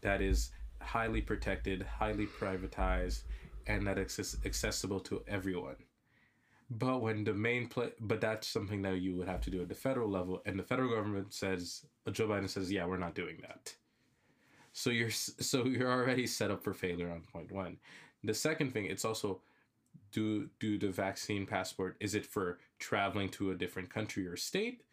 [0.00, 3.22] that is highly protected, highly privatized,
[3.66, 5.76] and that is accessible to everyone.
[6.70, 9.68] But when the main play, but that's something that you would have to do at
[9.68, 13.38] the federal level, and the federal government says, Joe Biden says, yeah, we're not doing
[13.42, 13.74] that.
[14.78, 17.78] So you're so you're already set up for failure on point one.
[18.22, 19.40] The second thing, it's also
[20.12, 24.84] do do the vaccine passport is it for traveling to a different country or state,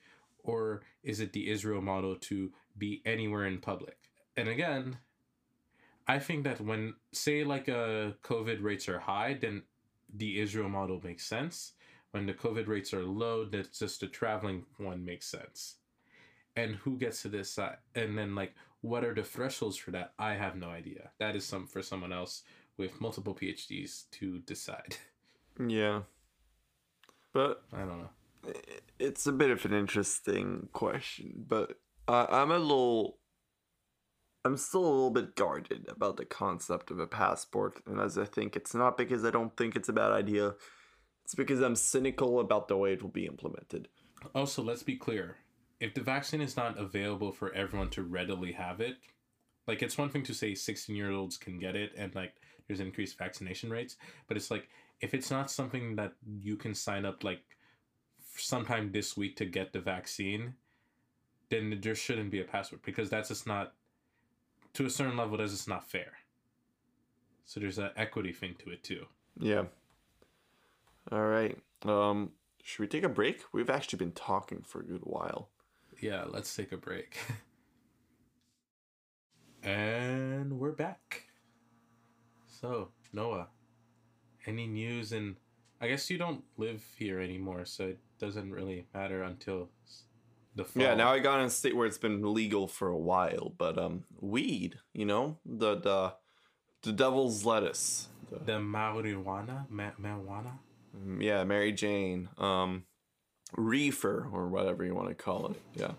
[0.43, 3.97] or is it the Israel model to be anywhere in public?
[4.35, 4.97] And again,
[6.07, 9.61] I think that when say like uh COVID rates are high, then
[10.11, 11.73] the Israel model makes sense.
[12.09, 15.75] When the COVID rates are low, that's just the traveling one makes sense.
[16.55, 17.77] And who gets to decide?
[17.93, 18.55] And then like,
[18.89, 20.13] what are the thresholds for that?
[20.19, 21.01] I have no idea.
[21.19, 22.43] That is some for someone else
[22.77, 24.93] with multiple PhDs to decide.
[25.79, 26.01] yeah
[27.33, 28.53] but I don't know.
[28.99, 31.67] it's a bit of an interesting question but
[32.07, 33.17] I i'm a little
[34.45, 38.25] i'm still a little bit guarded about the concept of a passport and as i
[38.25, 40.53] think it's not because i don't think it's a bad idea
[41.23, 43.87] it's because i'm cynical about the way it will be implemented
[44.33, 45.37] Also, let's be clear.
[45.79, 48.97] If the vaccine is not available for everyone to readily have it,
[49.67, 52.35] like it's one thing to say 16 year olds can get it and like
[52.67, 54.69] there's increased vaccination rates, but it's like
[55.01, 57.41] if it's not something that you can sign up like
[58.37, 60.53] sometime this week to get the vaccine,
[61.49, 63.73] then there shouldn't be a password because that's just not
[64.73, 66.13] to a certain level that's just not fair.
[67.45, 69.05] So there's an equity thing to it too.
[69.39, 69.65] Yeah.
[71.11, 71.57] All right.
[71.83, 72.31] Um,
[72.63, 73.43] should we take a break?
[73.53, 75.49] We've actually been talking for a good while.
[76.01, 77.17] Yeah, let's take a break.
[79.63, 81.23] and we're back.
[82.47, 83.47] So, Noah,
[84.45, 85.11] any news?
[85.11, 85.35] And
[85.81, 89.69] I guess you don't live here anymore, so it doesn't really matter until
[90.55, 90.83] the fall.
[90.83, 90.95] Yeah.
[90.95, 94.03] Now I got in a state where it's been legal for a while, but um,
[94.19, 94.75] weed.
[94.93, 96.13] You know the the
[96.83, 98.07] the devil's lettuce.
[98.31, 100.53] The- The marijuana, Ma- marijuana.
[100.97, 102.85] Mm, yeah, Mary Jane, um,
[103.55, 105.61] reefer or whatever you want to call it.
[105.75, 105.91] Yeah,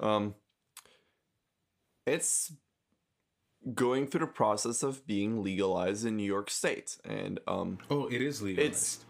[0.00, 0.34] um,
[2.06, 2.52] it's
[3.74, 8.22] going through the process of being legalized in New York State, and um, Oh, it
[8.22, 8.66] is legalized.
[8.70, 9.04] It's-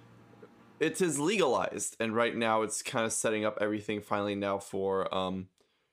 [0.80, 5.12] it is legalized, and right now it's kind of setting up everything finally now for
[5.12, 5.48] um,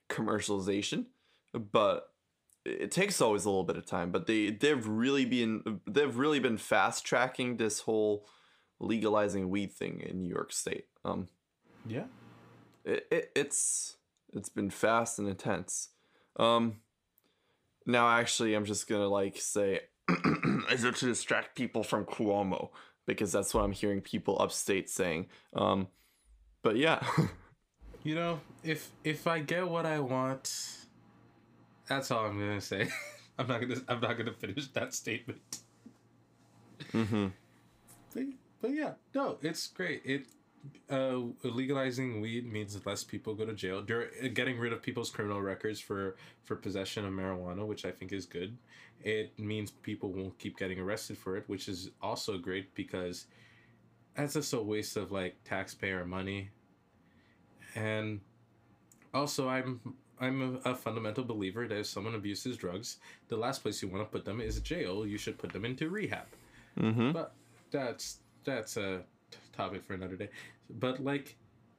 [0.08, 1.06] commercialization,
[1.52, 2.12] but
[2.64, 4.12] it takes always a little bit of time.
[4.12, 8.28] But they they've really been they've really been fast tracking this whole
[8.78, 10.86] legalizing weed thing in New York State.
[11.04, 11.26] Um,
[11.88, 12.04] yeah.
[12.84, 13.96] it, it it's
[14.32, 15.90] it's been fast and intense.
[16.38, 16.76] Um,
[17.86, 19.80] now actually, I'm just gonna like say,
[20.70, 22.70] is it to distract people from Cuomo
[23.06, 25.26] because that's what I'm hearing people upstate saying.
[25.54, 25.88] Um,
[26.62, 27.02] but yeah,
[28.06, 30.86] You know, if if I get what I want,
[31.88, 32.88] that's all I'm gonna say.
[33.38, 35.40] I'm not gonna I'm not gonna finish that statement.
[36.92, 37.26] hmm
[38.14, 38.22] But,
[38.60, 40.02] but yeah, no, it's great.
[40.04, 40.26] It
[40.90, 43.82] uh, legalizing weed means less people go to jail.
[43.82, 48.12] Dur- getting rid of people's criminal records for for possession of marijuana, which I think
[48.12, 48.56] is good.
[49.02, 53.26] It means people won't keep getting arrested for it, which is also great because
[54.16, 56.50] that's just a waste of like taxpayer money.
[57.74, 58.20] And
[59.12, 59.80] also, I'm
[60.20, 62.98] I'm a, a fundamental believer that if someone abuses drugs,
[63.28, 65.06] the last place you want to put them is jail.
[65.06, 66.26] You should put them into rehab
[66.78, 67.32] hmm but
[67.70, 69.02] that's that's a
[69.56, 70.28] topic for another day.
[70.70, 71.36] But like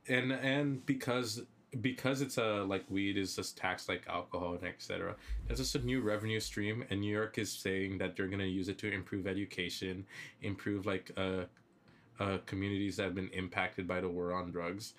[0.07, 1.41] and and because
[1.81, 5.13] because it's a like weed is just taxed like alcohol and etc
[5.45, 8.69] there's just a new revenue stream and new york is saying that they're to use
[8.69, 10.05] it to improve education
[10.41, 11.43] improve like uh,
[12.19, 14.93] uh communities that have been impacted by the war on drugs.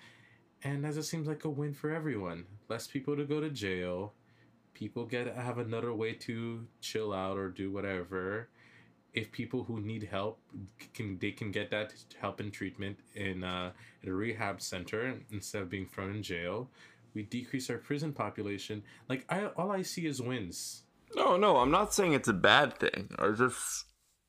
[0.63, 2.45] And that just seems like a win for everyone.
[2.67, 4.13] Less people to go to jail.
[4.73, 8.49] People get have another way to chill out or do whatever
[9.13, 10.39] if people who need help
[10.93, 13.71] can they can get that help and treatment in uh,
[14.03, 16.69] at a rehab center instead of being thrown in jail
[17.13, 20.83] we decrease our prison population like i all i see is wins
[21.15, 23.09] No, no, I'm not saying it's a bad thing.
[23.17, 23.85] I just,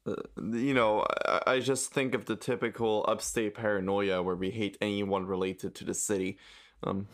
[0.07, 4.79] uh, you know, I, I just think of the typical upstate paranoia where we hate
[4.81, 6.39] anyone related to the city.
[6.83, 7.07] Um,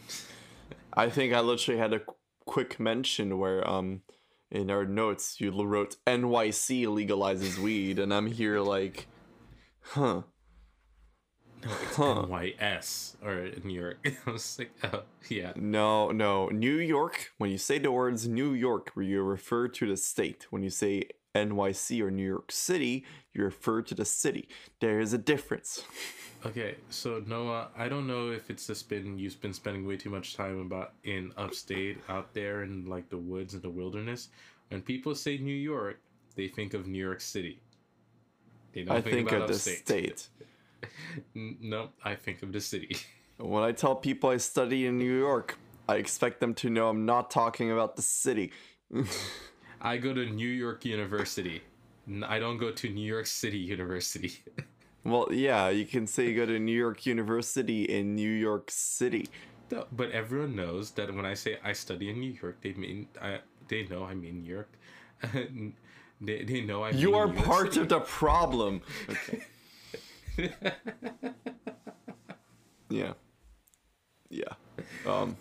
[0.93, 4.03] I think I literally had a qu- quick mention where, um,
[4.51, 9.07] in our notes you wrote NYC legalizes weed, and I'm here like,
[9.81, 10.23] huh.
[11.65, 12.27] no it's Huh.
[12.29, 16.49] nys or new york i was like oh yeah No, no.
[16.49, 20.47] New York, when you say the words New York, where you refer to the state.
[20.51, 24.49] When you say NYC or New York City, you refer to the city.
[24.81, 25.85] There is a difference.
[26.45, 30.11] Okay, so Noah, I don't know if it's just been you've been spending way too
[30.11, 34.29] much time about in upstate out there in like the woods and the wilderness.
[34.69, 36.01] When people say New York,
[36.37, 37.61] they think of New York City.
[38.73, 40.29] They don't I think about of the state.
[41.35, 42.97] No, I think of the city.
[43.39, 47.05] When I tell people I study in New York, I expect them to know I'm
[47.05, 48.53] not talking about the city.
[49.81, 51.63] I go to New York University.
[52.27, 54.43] I don't go to New York City University.
[55.05, 59.29] Well, yeah, you can say you go to New York University in New York City.
[59.69, 63.41] But everyone knows that when I say I study in New York, they mean I.
[63.69, 64.71] They know I mean New York.
[66.21, 66.91] they, they know I.
[66.91, 67.81] You mean are New York part City.
[67.81, 68.83] of the problem.
[70.39, 70.53] Okay.
[72.91, 73.15] yeah.
[74.29, 74.53] Yeah.
[75.07, 75.37] Um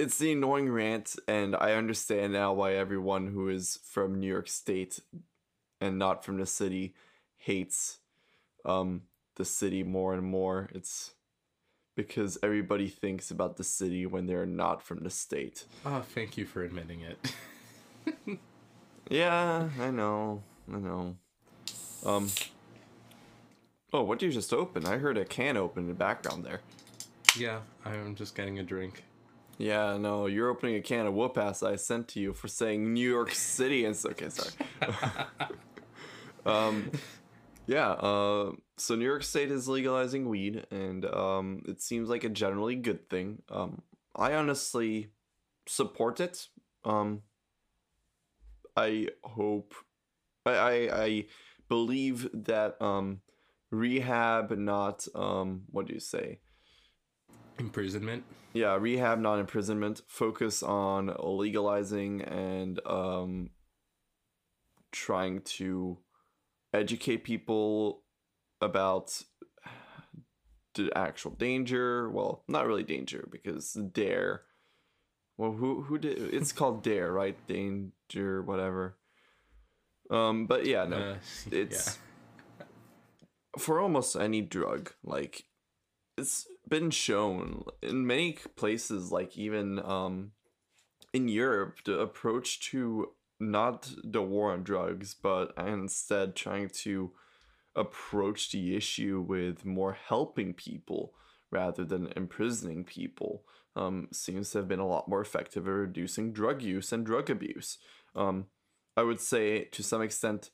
[0.00, 4.48] it's the annoying rant and I understand now why everyone who is from New York
[4.48, 5.00] State
[5.80, 6.94] and not from the city
[7.36, 7.98] hates
[8.64, 9.02] um
[9.36, 10.68] the city more and more.
[10.74, 11.12] It's
[11.96, 15.64] because everybody thinks about the city when they're not from the state.
[15.84, 17.34] Oh, thank you for admitting it.
[19.10, 20.42] Yeah, I know.
[20.72, 21.16] I know.
[22.06, 22.28] Um
[23.92, 24.86] Oh, what did you just open?
[24.86, 26.60] I heard a can open in the background there.
[27.36, 29.02] yeah, I'm just getting a drink.
[29.60, 32.94] Yeah, no, you're opening a can of whoop ass I sent to you for saying
[32.94, 34.54] New York City and so okay, sorry.
[36.46, 36.90] um
[37.66, 42.30] yeah, uh so New York State is legalizing weed and um it seems like a
[42.30, 43.42] generally good thing.
[43.50, 43.82] Um
[44.16, 45.10] I honestly
[45.66, 46.48] support it.
[46.82, 47.20] Um
[48.74, 49.74] I hope
[50.46, 51.26] I I, I
[51.68, 53.20] believe that um
[53.70, 56.40] rehab not um what do you say?
[57.60, 58.22] Imprisonment.
[58.52, 63.50] yeah rehab non-imprisonment focus on legalizing and um
[64.92, 65.98] trying to
[66.74, 68.02] educate people
[68.60, 69.22] about
[70.74, 74.42] the actual danger well not really danger because dare
[75.36, 78.96] well who who did it's called dare right danger whatever
[80.10, 81.16] Um, but yeah, no, Uh,
[81.60, 81.98] it's
[83.58, 84.90] for almost any drug.
[85.04, 85.44] Like
[86.20, 90.32] it's been shown in many places, like even um,
[91.12, 97.12] in Europe, the approach to not the war on drugs, but instead trying to
[97.74, 101.14] approach the issue with more helping people
[101.50, 103.42] rather than imprisoning people
[103.74, 107.30] um, seems to have been a lot more effective at reducing drug use and drug
[107.30, 107.78] abuse.
[108.14, 108.46] Um,
[108.96, 110.50] I would say to some extent,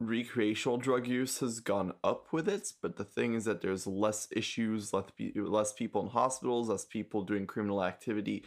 [0.00, 4.28] recreational drug use has gone up with it, but the thing is that there's less
[4.32, 8.42] issues, less, pe- less people in hospitals, less people doing criminal activity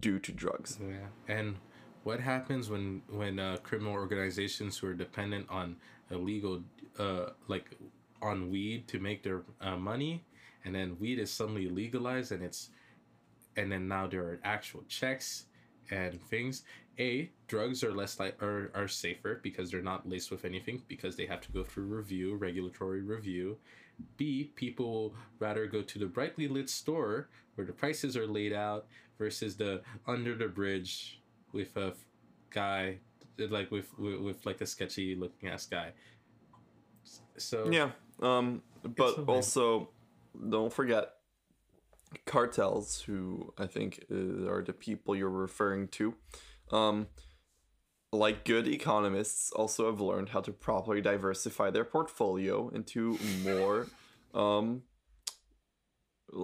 [0.00, 0.78] due to drugs.
[0.80, 1.56] Yeah, and
[2.02, 5.76] what happens when when uh, criminal organizations who are dependent on
[6.10, 6.62] illegal,
[6.98, 7.76] uh, like
[8.22, 10.24] on weed to make their uh, money,
[10.64, 12.70] and then weed is suddenly legalized, and it's,
[13.56, 15.44] and then now there are actual checks
[15.90, 16.62] and things.
[16.98, 21.16] A drugs are less like are, are safer because they're not laced with anything because
[21.16, 23.58] they have to go through review, regulatory review.
[24.16, 28.52] B people will rather go to the brightly lit store where the prices are laid
[28.52, 28.86] out
[29.18, 31.20] versus the under the bridge
[31.52, 31.94] with a
[32.50, 32.98] guy
[33.38, 35.92] like with, with with like a sketchy looking ass guy.
[37.36, 37.90] So Yeah,
[38.22, 39.90] um, but also
[40.48, 41.15] don't forget
[42.24, 46.14] cartels, who I think uh, are the people you're referring to.
[46.70, 47.08] Um,
[48.12, 53.86] like good economists, also have learned how to properly diversify their portfolio into more,
[54.34, 54.82] um,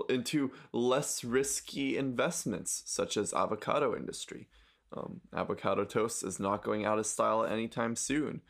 [0.08, 4.48] into less risky investments, such as avocado industry.
[4.94, 8.42] Um, avocado toast is not going out of style anytime soon.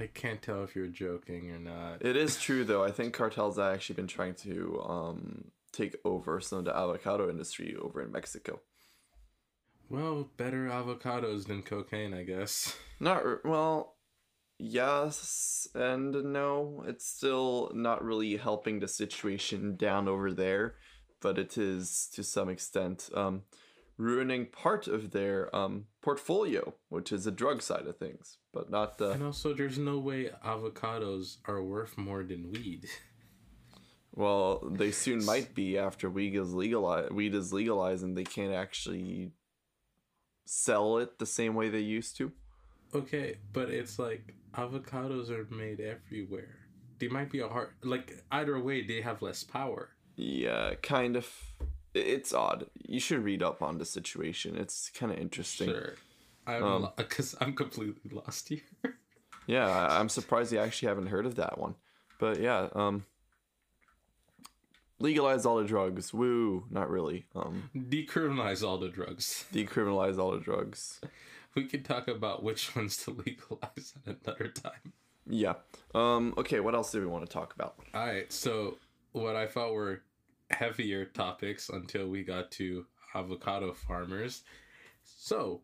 [0.00, 2.04] I can't tell if you're joking or not.
[2.04, 2.82] It is true though.
[2.82, 7.28] I think cartels have actually been trying to um, take over some of the avocado
[7.30, 8.60] industry over in Mexico.
[9.88, 12.76] Well, better avocados than cocaine, I guess.
[13.00, 13.96] Not well,
[14.58, 16.84] yes and no.
[16.86, 20.76] It's still not really helping the situation down over there,
[21.20, 23.42] but it is to some extent um,
[23.96, 28.98] ruining part of their um, portfolio, which is the drug side of things, but not
[28.98, 29.10] the.
[29.10, 32.86] And also, there's no way avocados are worth more than weed.
[34.14, 37.12] Well, they soon might be after weed is legalized.
[37.12, 39.32] Weed is legalized, and they can't actually
[40.44, 42.32] sell it the same way they used to.
[42.94, 46.58] Okay, but it's like avocados are made everywhere.
[46.98, 49.90] They might be a hard like either way they have less power.
[50.16, 51.26] Yeah, kind of.
[51.94, 52.66] It's odd.
[52.86, 54.56] You should read up on the situation.
[54.56, 55.68] It's kind of interesting.
[55.68, 55.94] Sure.
[56.46, 58.60] I'm Um, because I'm completely lost here.
[59.48, 61.74] Yeah, I'm surprised you actually haven't heard of that one.
[62.20, 63.04] But yeah, um,
[65.02, 66.12] legalize all the drugs.
[66.14, 66.64] Woo!
[66.70, 67.26] Not really.
[67.34, 69.44] Um, Decriminalize all the drugs.
[69.52, 71.00] decriminalize all the drugs.
[71.54, 74.94] We could talk about which ones to legalize at another time.
[75.28, 75.56] Yeah.
[75.94, 76.32] Um.
[76.38, 76.60] Okay.
[76.60, 77.74] What else do we want to talk about?
[77.92, 78.32] All right.
[78.32, 78.78] So
[79.12, 80.00] what I thought were
[80.48, 84.44] heavier topics until we got to avocado farmers.
[85.04, 85.60] So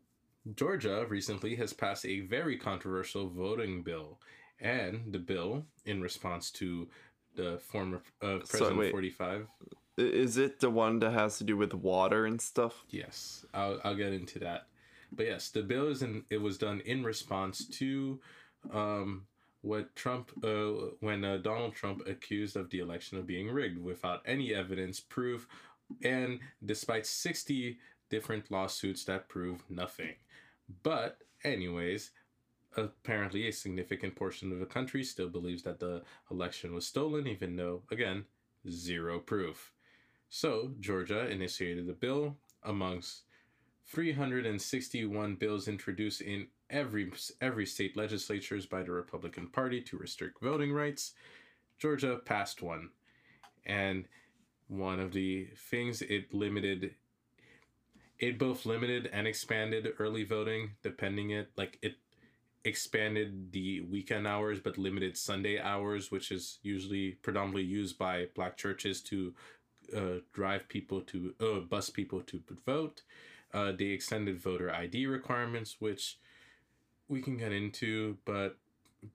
[0.54, 4.20] Georgia recently has passed a very controversial voting bill,
[4.60, 6.86] and the bill, in response to
[7.38, 8.90] the former uh, President.
[8.90, 9.46] Forty Five.
[9.96, 12.84] Is it the one that has to do with water and stuff?
[12.90, 14.66] Yes, I'll, I'll get into that.
[15.10, 16.24] But yes, the bill is in.
[16.30, 18.20] It was done in response to
[18.72, 19.26] um,
[19.62, 24.20] what Trump, uh, when uh, Donald Trump accused of the election of being rigged without
[24.26, 25.48] any evidence, proof,
[26.02, 27.78] and despite sixty
[28.10, 30.14] different lawsuits that prove nothing.
[30.82, 32.10] But anyways,
[32.78, 37.56] apparently a significant portion of the country still believes that the election was stolen, even
[37.56, 38.24] though again
[38.68, 39.72] zero proof.
[40.28, 43.22] So Georgia initiated a bill amongst
[43.86, 47.10] 361 bills introduced in every
[47.40, 51.14] every state legislatures by the Republican Party to restrict voting rights.
[51.78, 52.90] Georgia passed one,
[53.64, 54.04] and
[54.68, 56.94] one of the things it limited
[58.18, 61.94] it both limited and expanded early voting depending it like it
[62.64, 68.56] expanded the weekend hours but limited sunday hours which is usually predominantly used by black
[68.56, 69.32] churches to
[69.96, 73.02] uh, drive people to uh, bus people to vote
[73.54, 76.18] uh, they extended voter id requirements which
[77.08, 78.58] we can get into but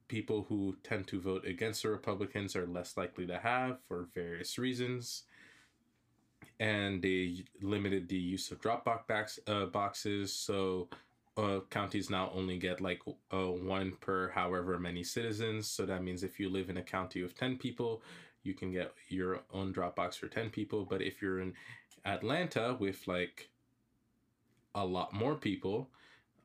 [0.08, 4.58] people who tend to vote against the republicans are less likely to have for various
[4.58, 5.24] reasons
[6.60, 10.34] and they limited the use of Dropbox box, uh, boxes.
[10.34, 10.88] So
[11.36, 15.68] uh, counties now only get like uh, one per however many citizens.
[15.68, 18.02] So that means if you live in a county of 10 people,
[18.44, 20.86] you can get your own Dropbox for 10 people.
[20.86, 21.54] But if you're in
[22.06, 23.50] Atlanta with like
[24.76, 25.90] a lot more people,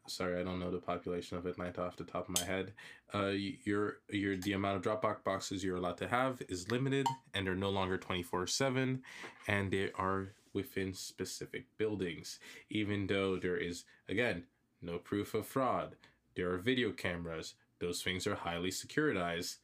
[0.06, 2.72] sorry, I don't know the population of Atlanta off the top of my head.
[3.14, 3.32] Uh,
[3.64, 7.54] your your the amount of Dropbox boxes you're allowed to have is limited, and they're
[7.54, 9.02] no longer twenty four seven,
[9.46, 12.38] and they are within specific buildings.
[12.70, 14.44] Even though there is again
[14.80, 15.96] no proof of fraud,
[16.34, 17.54] there are video cameras.
[17.80, 19.56] Those things are highly securitized.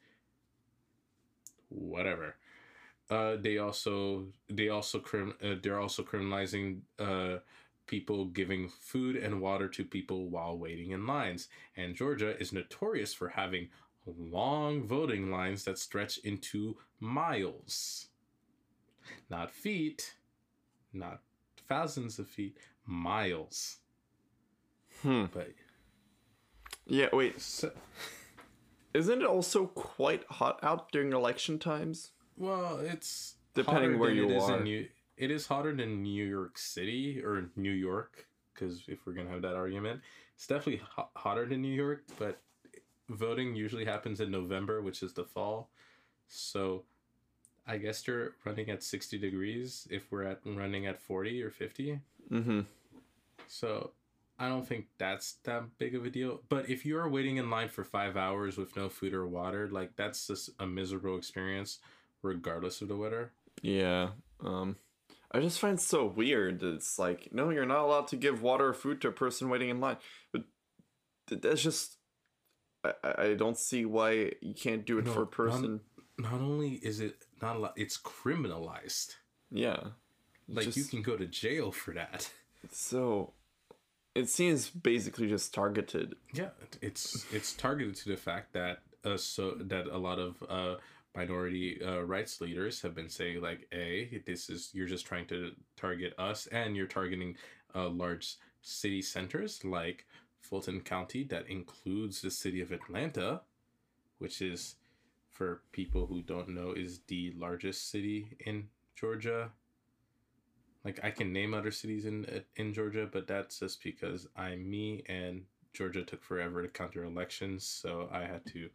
[1.68, 2.36] Whatever.
[3.10, 7.36] Uh, they also they also crim- uh, they're also criminalizing uh
[7.86, 11.48] people giving food and water to people while waiting in lines.
[11.76, 13.68] And Georgia is notorious for having
[14.06, 18.08] long voting lines that stretch into miles.
[19.28, 20.14] Not feet,
[20.92, 21.20] not
[21.68, 22.56] thousands of feet,
[22.86, 23.78] miles.
[25.04, 25.26] Hmm.
[25.32, 25.50] But
[26.86, 27.40] Yeah, wait.
[27.40, 27.70] so,
[28.94, 32.10] Isn't it also quite hot out during election times?
[32.36, 34.60] well, it's Depending where you it are.
[34.60, 39.30] New- it is hotter than New York City or New York, because if we're gonna
[39.30, 40.00] have that argument,
[40.34, 42.02] it's definitely ho- hotter than New York.
[42.18, 42.40] But
[43.08, 45.70] voting usually happens in November, which is the fall.
[46.26, 46.82] So,
[47.66, 52.00] I guess they're running at sixty degrees if we're at running at forty or fifty.
[52.30, 52.62] Mm-hmm.
[53.46, 53.92] So
[54.38, 56.42] I don't think that's that big of a deal.
[56.48, 59.68] But if you are waiting in line for five hours with no food or water,
[59.70, 61.78] like that's just a miserable experience,
[62.22, 63.32] regardless of the weather.
[63.62, 64.08] Yeah.
[64.42, 64.76] Um,
[65.30, 66.60] I just find it so weird.
[66.60, 69.48] that It's like, no, you're not allowed to give water or food to a person
[69.48, 69.98] waiting in line.
[70.32, 70.42] But
[71.28, 71.96] th- that's just,
[72.84, 75.80] I, I don't see why you can't do it No, for a person.
[76.18, 79.14] Not only is it not allowed, it's criminalized.
[79.50, 79.78] Yeah.
[80.48, 82.30] Like you can go to jail for that.
[82.70, 83.32] So,
[84.14, 86.14] it seems basically just targeted.
[86.32, 86.50] Yeah,
[86.80, 90.76] it's it's targeted to the fact that uh, so that a lot of uh,
[91.16, 95.52] minority uh, rights leaders have been saying like, a this is you're just trying to
[95.76, 97.36] target us, and you're targeting
[97.74, 100.06] uh, large city centers like
[100.40, 103.40] Fulton County that includes the city of Atlanta,
[104.18, 104.76] which is
[105.30, 109.50] for people who don't know is the largest city in Georgia.
[110.84, 115.02] Like I can name other cities in in Georgia, but that's just because I'm me
[115.06, 118.68] and Georgia took forever to count their elections, so I had to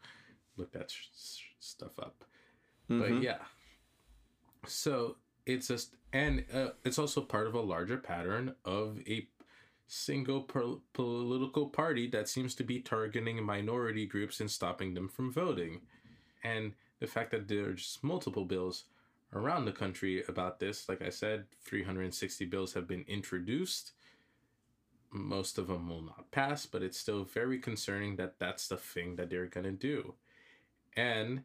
[0.58, 2.26] look that sh- stuff up.
[2.88, 3.24] But Mhm.
[3.24, 3.46] yeah,
[4.68, 9.28] so it's just, and uh, it's also part of a larger pattern of a
[9.88, 15.32] single pol- political party that seems to be targeting minority groups and stopping them from
[15.32, 15.82] voting.
[16.44, 18.86] And the fact that there's multiple bills
[19.34, 23.92] around the country about this, like I said, 360 bills have been introduced
[25.12, 29.16] most of them will not pass, but it's still very concerning that that's the thing
[29.16, 30.14] that they're going to do.
[30.96, 31.44] And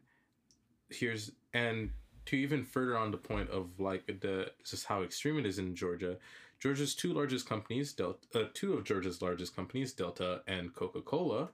[0.89, 1.91] here's and
[2.25, 5.59] to even further on the point of like the this is how extreme it is
[5.59, 6.17] in Georgia.
[6.59, 11.49] Georgia's two largest companies, Delta, uh, two of Georgia's largest companies, Delta and Coca Cola,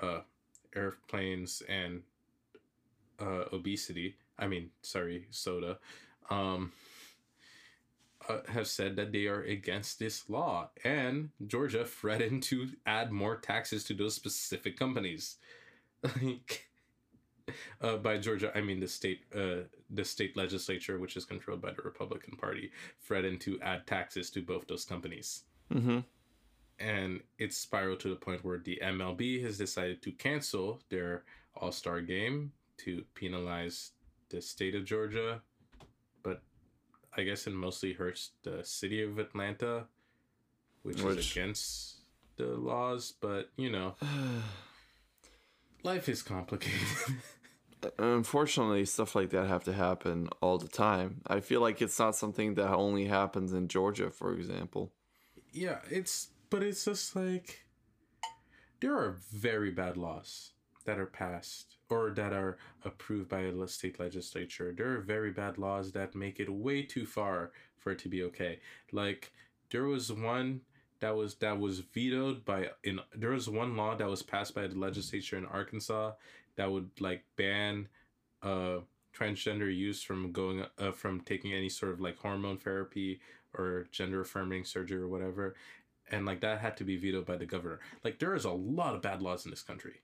[0.00, 0.20] uh,
[0.74, 2.02] airplanes and
[3.20, 4.16] uh, obesity.
[4.38, 5.78] I mean, sorry, soda.
[6.30, 6.72] Um,
[8.28, 13.36] uh, have said that they are against this law, and Georgia threatened to add more
[13.36, 15.36] taxes to those specific companies.
[16.20, 16.66] Like,
[17.80, 21.72] uh, by Georgia, I mean the state, uh, the state legislature, which is controlled by
[21.72, 25.98] the Republican Party, threatened to add taxes to both those companies, Mm-hmm.
[26.78, 31.24] and it's spiraled to the point where the MLB has decided to cancel their
[31.54, 33.92] All Star game to penalize
[34.28, 35.42] the state of Georgia,
[36.22, 36.42] but
[37.16, 39.86] I guess it mostly hurts the city of Atlanta,
[40.82, 41.96] which, is against
[42.36, 43.14] the laws.
[43.20, 43.94] But you know,
[45.82, 46.80] life is complicated.
[47.98, 51.20] Unfortunately, stuff like that have to happen all the time.
[51.26, 54.92] I feel like it's not something that only happens in Georgia, for example.
[55.52, 57.66] yeah, it's but it's just like
[58.80, 60.52] there are very bad laws
[60.84, 64.74] that are passed or that are approved by a state legislature.
[64.76, 68.22] There are very bad laws that make it way too far for it to be
[68.24, 68.58] okay.
[68.92, 69.32] Like
[69.70, 70.62] there was one
[71.00, 74.66] that was that was vetoed by in there was one law that was passed by
[74.66, 76.12] the legislature in Arkansas
[76.56, 77.88] that would like ban
[78.42, 78.78] uh
[79.16, 83.20] transgender use from going uh, from taking any sort of like hormone therapy
[83.54, 85.54] or gender affirming surgery or whatever
[86.10, 88.94] and like that had to be vetoed by the governor like there is a lot
[88.94, 90.00] of bad laws in this country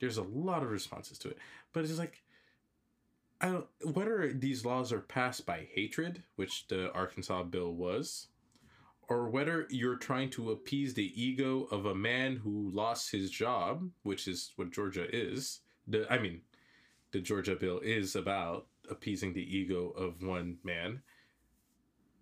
[0.00, 1.38] there's a lot of responses to it.
[1.72, 2.22] But it's like
[3.40, 8.28] i don't whether these laws are passed by hatred which the arkansas bill was
[9.08, 13.90] or whether you're trying to appease the ego of a man who lost his job
[14.04, 16.42] which is what georgia is the i mean
[17.10, 21.02] the georgia bill is about appeasing the ego of one man.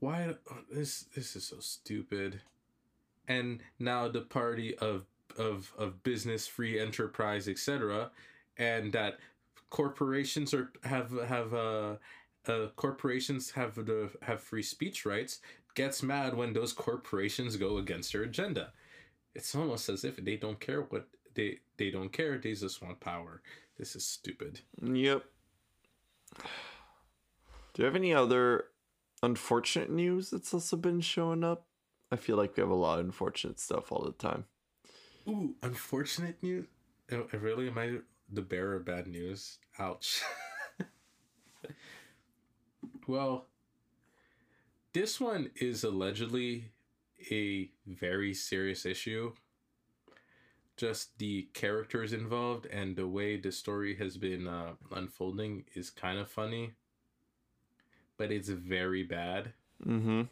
[0.01, 0.35] Why
[0.71, 2.41] this this is so stupid.
[3.29, 5.07] And now the party of
[5.39, 8.11] of of business, free enterprise, etc.,
[8.57, 9.19] and that
[9.71, 11.97] corporations are have have uh,
[12.47, 15.41] uh corporations have the have free speech rights
[15.75, 18.73] gets mad when those corporations go against their agenda.
[19.35, 22.39] It's almost as if they don't care what they they don't care.
[22.39, 23.43] They just want power.
[23.79, 24.61] This is stupid.
[24.83, 25.25] Yep.
[27.75, 28.67] Do you have any other
[29.23, 31.67] unfortunate news that's also been showing up?
[32.11, 34.45] I feel like we have a lot of unfortunate stuff all the time.
[35.29, 36.67] Ooh, unfortunate news.
[37.11, 37.99] Oh, really, am I
[38.33, 39.59] the bearer of bad news?
[39.79, 40.23] Ouch.
[43.07, 43.47] well,
[44.93, 46.67] this one is allegedly
[47.31, 49.33] a very serious issue.
[50.77, 56.19] Just the characters involved and the way the story has been uh, unfolding is kind
[56.19, 56.73] of funny,
[58.17, 59.53] but it's very bad.
[59.87, 60.23] Mm-hmm.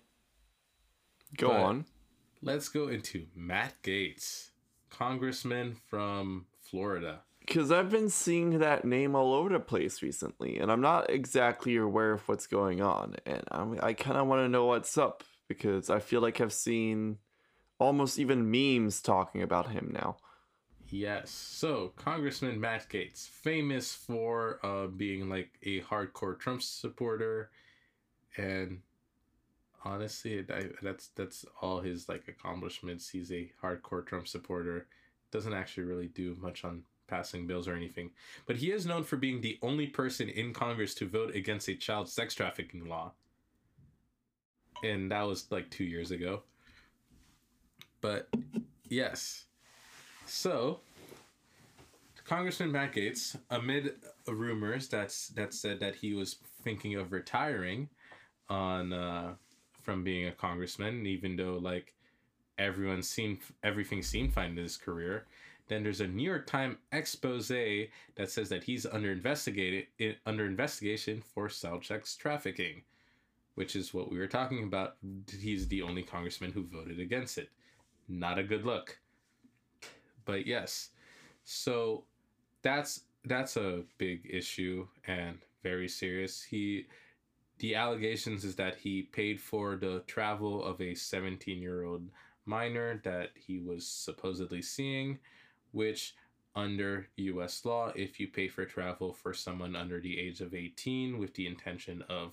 [1.36, 1.84] Go But- on.
[2.42, 4.49] Let's go into Matt Gaetz,
[4.90, 7.20] congressman from Florida.
[7.40, 11.76] Because I've been seeing that name all over the place recently, and I'm not exactly
[11.76, 15.24] aware of what's going on, and I'm, I kind of want to know what's up
[15.48, 17.18] because I feel like I've seen
[17.80, 20.16] almost even memes talking about him now.
[20.90, 21.30] Yes.
[21.30, 27.50] So, Congressman Matt Gaetz, famous for uh, being like a hardcore Trump supporter,
[28.36, 28.80] and
[29.84, 33.08] honestly, I, that's that's all his like accomplishments.
[33.08, 34.86] He's a hardcore Trump supporter.
[35.30, 38.10] Doesn't actually really do much on passing bills or anything,
[38.46, 41.74] but he is known for being the only person in Congress to vote against a
[41.74, 43.12] child sex trafficking law,
[44.82, 46.42] and that was like two years ago.
[48.00, 48.28] But
[48.88, 49.44] yes.
[50.26, 50.80] So,
[52.24, 53.94] Congressman Matt Gaetz, amid
[54.28, 57.88] rumors that's that said that he was thinking of retiring
[58.48, 59.34] on uh,
[59.82, 61.94] from being a congressman, even though like
[62.58, 65.26] everyone seemed everything seemed fine in his career.
[65.68, 67.88] Then there's a New York Times expose that
[68.26, 69.86] says that he's under investigated
[70.26, 72.82] under investigation for child sex trafficking,
[73.54, 74.96] which is what we were talking about.
[75.38, 77.50] He's the only congressman who voted against it.
[78.08, 78.98] Not a good look
[80.24, 80.90] but yes
[81.44, 82.04] so
[82.62, 86.86] that's that's a big issue and very serious he
[87.60, 92.08] the allegations is that he paid for the travel of a 17 year old
[92.46, 95.18] minor that he was supposedly seeing
[95.72, 96.14] which
[96.56, 101.18] under US law if you pay for travel for someone under the age of 18
[101.18, 102.32] with the intention of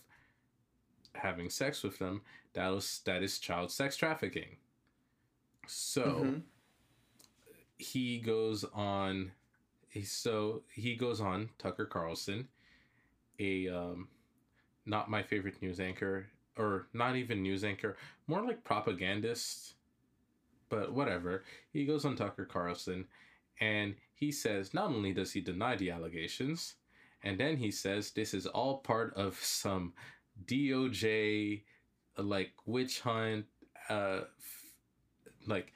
[1.14, 2.22] having sex with them
[2.54, 4.58] that was that is child sex trafficking
[5.68, 6.42] so Mhm.
[7.78, 9.32] he goes on
[10.04, 12.48] so he goes on tucker carlson
[13.40, 14.08] a um
[14.88, 16.28] not my favorite news anchor
[16.58, 19.74] or not even news anchor more like propagandist
[20.70, 23.06] but whatever he goes on tucker carlson
[23.60, 26.76] and he says not only does he deny the allegations
[27.24, 29.94] and then he says this is all part of some
[30.46, 31.62] doj
[32.18, 33.46] like witch hunt
[33.90, 34.66] uh f-
[35.48, 35.74] like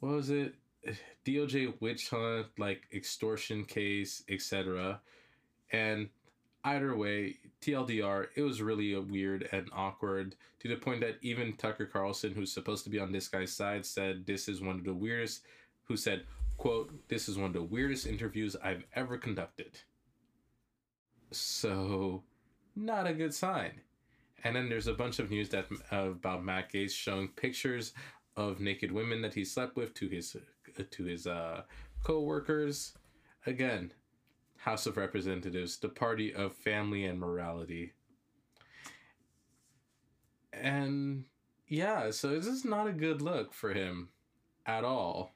[0.00, 0.54] what was it
[1.24, 5.00] DOJ witch hunt, like extortion case, etc.
[5.72, 6.08] And
[6.64, 11.86] either way, TLDR, it was really weird and awkward to the point that even Tucker
[11.86, 14.94] Carlson, who's supposed to be on this guy's side, said this is one of the
[14.94, 15.42] weirdest.
[15.84, 16.24] Who said,
[16.56, 19.78] "quote This is one of the weirdest interviews I've ever conducted."
[21.30, 22.22] So,
[22.74, 23.80] not a good sign.
[24.44, 27.92] And then there's a bunch of news that uh, about Matt Gaetz showing pictures
[28.36, 30.36] of naked women that he slept with to his
[30.90, 31.62] to his uh,
[32.02, 32.94] co-workers.
[33.46, 33.92] Again,
[34.64, 37.92] House of Representatives, the party of family and morality.
[40.52, 41.24] And
[41.68, 44.08] yeah, so this is not a good look for him
[44.66, 45.34] at all.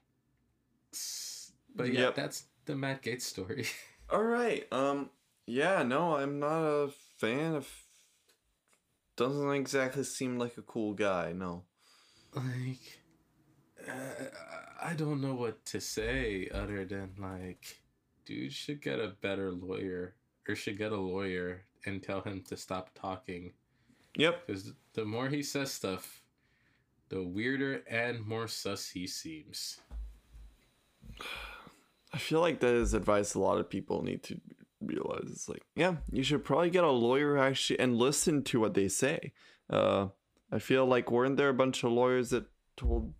[1.75, 2.15] But yeah, Yep.
[2.15, 3.65] that's the Matt Gaetz story.
[4.09, 4.65] All right.
[4.71, 5.11] Um.
[5.45, 5.83] Yeah.
[5.83, 7.67] No, I'm not a fan of.
[9.15, 11.33] Doesn't exactly seem like a cool guy.
[11.33, 11.63] No.
[12.33, 12.99] like
[13.87, 14.25] uh,
[14.81, 17.79] i don't know what to say other than like
[18.29, 20.13] dude should get a better lawyer
[20.47, 23.51] or should get a lawyer and tell him to stop talking
[24.17, 24.45] Yep.
[24.45, 26.21] because the more he says stuff
[27.09, 29.79] the weirder and more sus he seems
[32.13, 34.39] I feel like that is advice a lot of people need to
[34.81, 35.27] realize.
[35.31, 38.87] It's like, yeah, you should probably get a lawyer actually and listen to what they
[38.87, 39.33] say.
[39.69, 40.07] Uh,
[40.51, 42.45] I feel like weren't there a bunch of lawyers that
[42.77, 43.13] told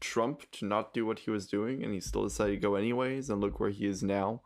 [0.00, 3.30] Trump to not do what he was doing, and he still decided to go anyways,
[3.30, 4.42] and look where he is now.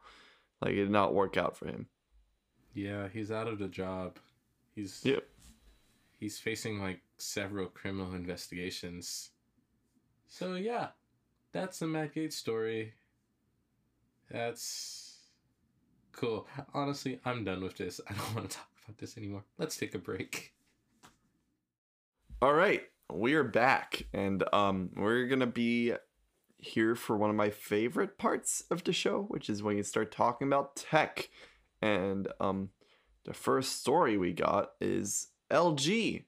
[0.61, 1.86] Like it did not work out for him.
[2.74, 4.18] yeah he's out of the job
[4.74, 5.24] he's Yep.
[6.18, 9.30] he's facing like several criminal investigations
[10.28, 10.89] so yeah
[11.53, 12.93] that's the Matt Gaetz story.
[14.30, 15.16] That's
[16.12, 16.47] cool.
[16.74, 18.01] Honestly, I'm done with this.
[18.09, 19.45] I don't want to talk about this anymore.
[19.57, 20.53] Let's take a break.
[22.43, 22.82] All right,
[23.12, 25.94] we are back, and um, we're gonna be
[26.59, 30.11] here for one of my favorite parts of the show, which is when you start
[30.12, 31.30] talking about tech.
[31.80, 32.70] And um,
[33.24, 36.24] the first story we got is LG.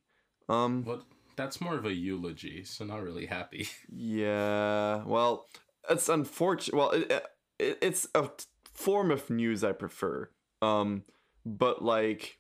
[0.49, 1.05] Um, Well,
[1.37, 3.69] that's more of a eulogy, so not really happy.
[3.93, 5.47] yeah, well,
[5.89, 6.77] it's unfortunate.
[6.77, 7.11] Well, it,
[7.59, 8.29] it, it's a
[8.75, 10.31] form of news I prefer.
[10.63, 11.05] Um,
[11.45, 12.39] but like,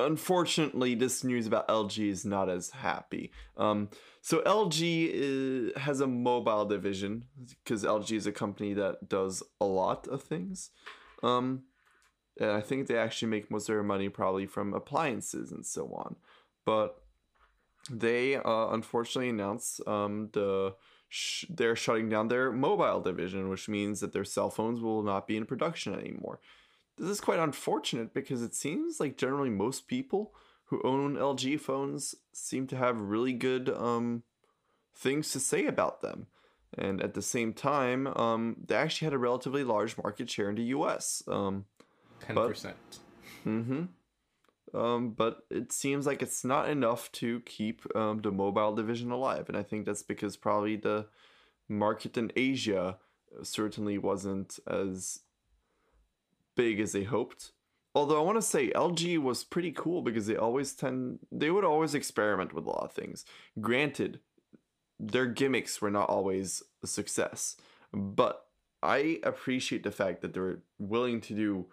[0.00, 3.30] unfortunately, this news about LG is not as happy.
[3.56, 3.88] Um,
[4.20, 7.24] so LG is, has a mobile division
[7.64, 10.70] because LG is a company that does a lot of things.
[11.22, 11.64] Um,
[12.40, 15.86] and I think they actually make most of their money probably from appliances and so
[15.94, 16.16] on.
[16.64, 17.00] But
[17.90, 20.74] they uh, unfortunately announced um, the
[21.08, 25.26] sh- they're shutting down their mobile division, which means that their cell phones will not
[25.26, 26.40] be in production anymore.
[26.96, 30.34] This is quite unfortunate because it seems like generally most people
[30.66, 34.22] who own LG phones seem to have really good um,
[34.94, 36.26] things to say about them.
[36.76, 40.56] And at the same time, um, they actually had a relatively large market share in
[40.56, 41.22] the US.
[41.28, 41.66] Um,
[42.20, 42.76] Ten percent.
[43.46, 44.76] Mm-hmm.
[44.76, 49.48] Um, but it seems like it's not enough to keep um, the mobile division alive,
[49.48, 51.06] and I think that's because probably the
[51.68, 52.98] market in Asia
[53.42, 55.20] certainly wasn't as
[56.56, 57.52] big as they hoped.
[57.94, 61.64] Although I want to say LG was pretty cool because they always tend they would
[61.64, 63.24] always experiment with a lot of things.
[63.60, 64.20] Granted,
[64.98, 67.56] their gimmicks were not always a success,
[67.92, 68.46] but
[68.82, 71.66] I appreciate the fact that they're willing to do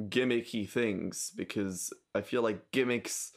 [0.00, 3.32] gimmicky things because I feel like gimmicks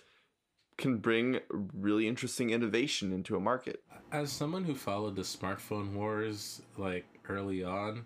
[0.78, 3.84] can bring really interesting innovation into a market.
[4.12, 8.06] As someone who followed the smartphone wars like early on,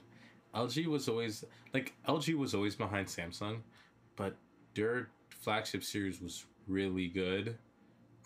[0.56, 1.43] LG was always
[1.74, 3.60] like LG was always behind Samsung,
[4.16, 4.36] but
[4.76, 7.58] their flagship series was really good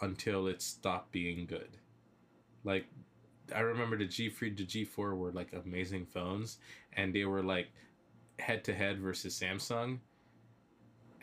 [0.01, 1.77] until it stopped being good.
[2.63, 2.85] Like
[3.55, 6.57] I remember the G3 to G4 were like amazing phones
[6.93, 7.69] and they were like
[8.39, 9.99] head to head versus Samsung.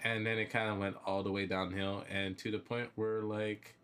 [0.02, 3.22] And then it kind of went all the way downhill and to the point where
[3.22, 3.74] like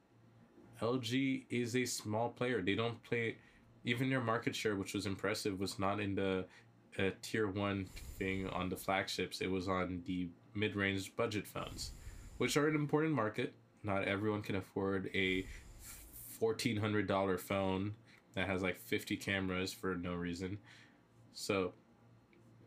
[0.80, 2.62] LG is a small player.
[2.62, 3.36] They don't play
[3.84, 6.44] even their market share, which was impressive, was not in the
[6.98, 7.86] uh, tier one
[8.18, 9.40] thing on the flagships.
[9.40, 11.92] It was on the mid range budget phones,
[12.38, 13.54] which are an important market.
[13.82, 15.46] Not everyone can afford a
[16.38, 17.94] fourteen hundred dollar phone
[18.34, 20.58] that has like fifty cameras for no reason.
[21.32, 21.72] So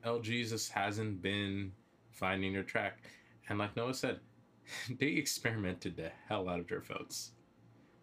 [0.05, 1.71] LG just hasn't been
[2.11, 2.99] finding their track.
[3.49, 4.19] And like Noah said,
[4.99, 7.31] they experimented the hell out of their phones.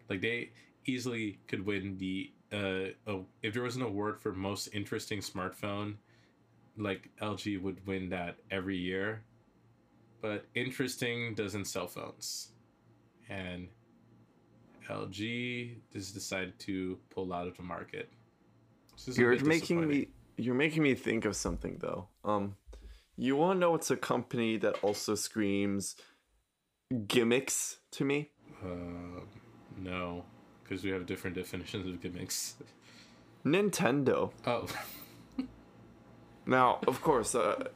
[0.09, 0.51] Like they
[0.85, 5.95] easily could win the uh oh, if there was an award for most interesting smartphone,
[6.77, 9.23] like LG would win that every year.
[10.21, 12.49] But interesting doesn't sell phones.
[13.29, 13.67] And
[14.89, 18.11] LG just decided to pull out of the market.
[18.93, 20.07] This is You're making me
[20.37, 22.07] you're making me think of something though.
[22.23, 22.55] Um
[23.17, 25.95] you want to know what's a company that also screams
[27.07, 28.31] gimmicks to me?
[28.63, 29.21] Uh,
[29.77, 30.23] no,
[30.63, 32.55] because we have different definitions of gimmicks.
[33.45, 34.31] Nintendo.
[34.45, 34.67] Oh,
[36.45, 37.67] Now, of course, uh,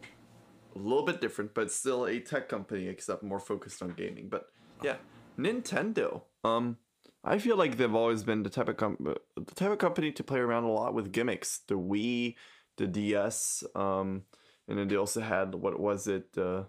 [0.75, 4.27] a little bit different, but still a tech company, except more focused on gaming.
[4.29, 4.45] But
[4.83, 4.97] yeah,
[5.37, 6.23] Nintendo.
[6.43, 6.77] Um,
[7.23, 8.97] I feel like they've always been the type of com-
[9.35, 11.59] the type of company to play around a lot with gimmicks.
[11.67, 12.35] The Wii,
[12.77, 14.23] the DS, um,
[14.67, 16.35] and then they also had what was it?
[16.37, 16.63] Uh,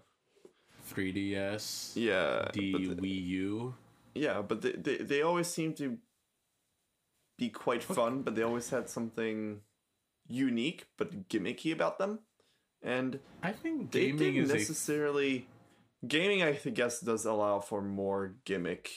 [0.89, 1.93] 3DS.
[1.95, 3.75] yeah, The but Wii U.
[4.15, 5.97] yeah, but they, they they always seem to
[7.37, 9.59] be quite fun, but they always had something
[10.27, 12.19] unique but gimmicky about them,
[12.81, 15.47] and I think they gaming didn't is a necessarily
[16.07, 18.91] gaming i guess does allow for more gimmick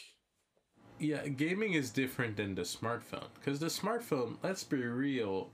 [1.01, 1.26] yeah.
[1.28, 4.37] Gaming is different than the smartphone because the smartphone.
[4.43, 5.51] Let's be real.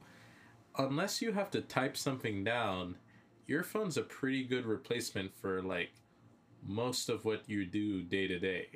[0.76, 2.96] Unless you have to type something down,
[3.46, 5.90] your phone's a pretty good replacement for like
[6.62, 8.66] most of what you do day to day.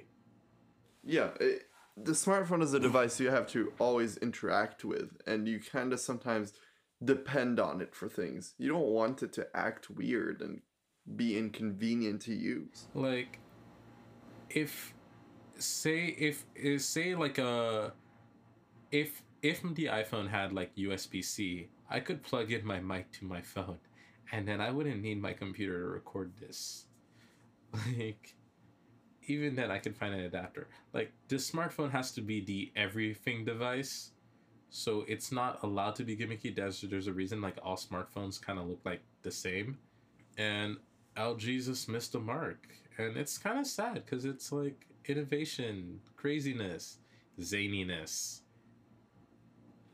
[1.03, 1.65] yeah it,
[1.97, 5.99] the smartphone is a device you have to always interact with and you kind of
[5.99, 6.53] sometimes
[7.03, 8.55] depend on it for things.
[8.59, 10.61] You don't want it to act weird and
[11.17, 13.39] be inconvenient to use like
[14.49, 14.95] if
[15.59, 17.93] say if is say like a
[18.91, 23.41] if if the iphone had like usb-c i could plug in my mic to my
[23.41, 23.79] phone
[24.33, 26.87] and then i wouldn't need my computer to record this.
[27.97, 28.35] Like
[29.29, 30.69] even then i could find an adapter.
[30.93, 34.11] Like the smartphone has to be the everything device
[34.71, 36.55] so it's not allowed to be gimmicky.
[36.55, 37.41] There's there's a reason.
[37.41, 39.79] Like all smartphones kind of look like the same,
[40.39, 40.77] and
[41.17, 42.69] LG just missed the mark,
[42.99, 46.99] and it's kind of sad because it's like innovation, craziness,
[47.41, 48.41] zaniness.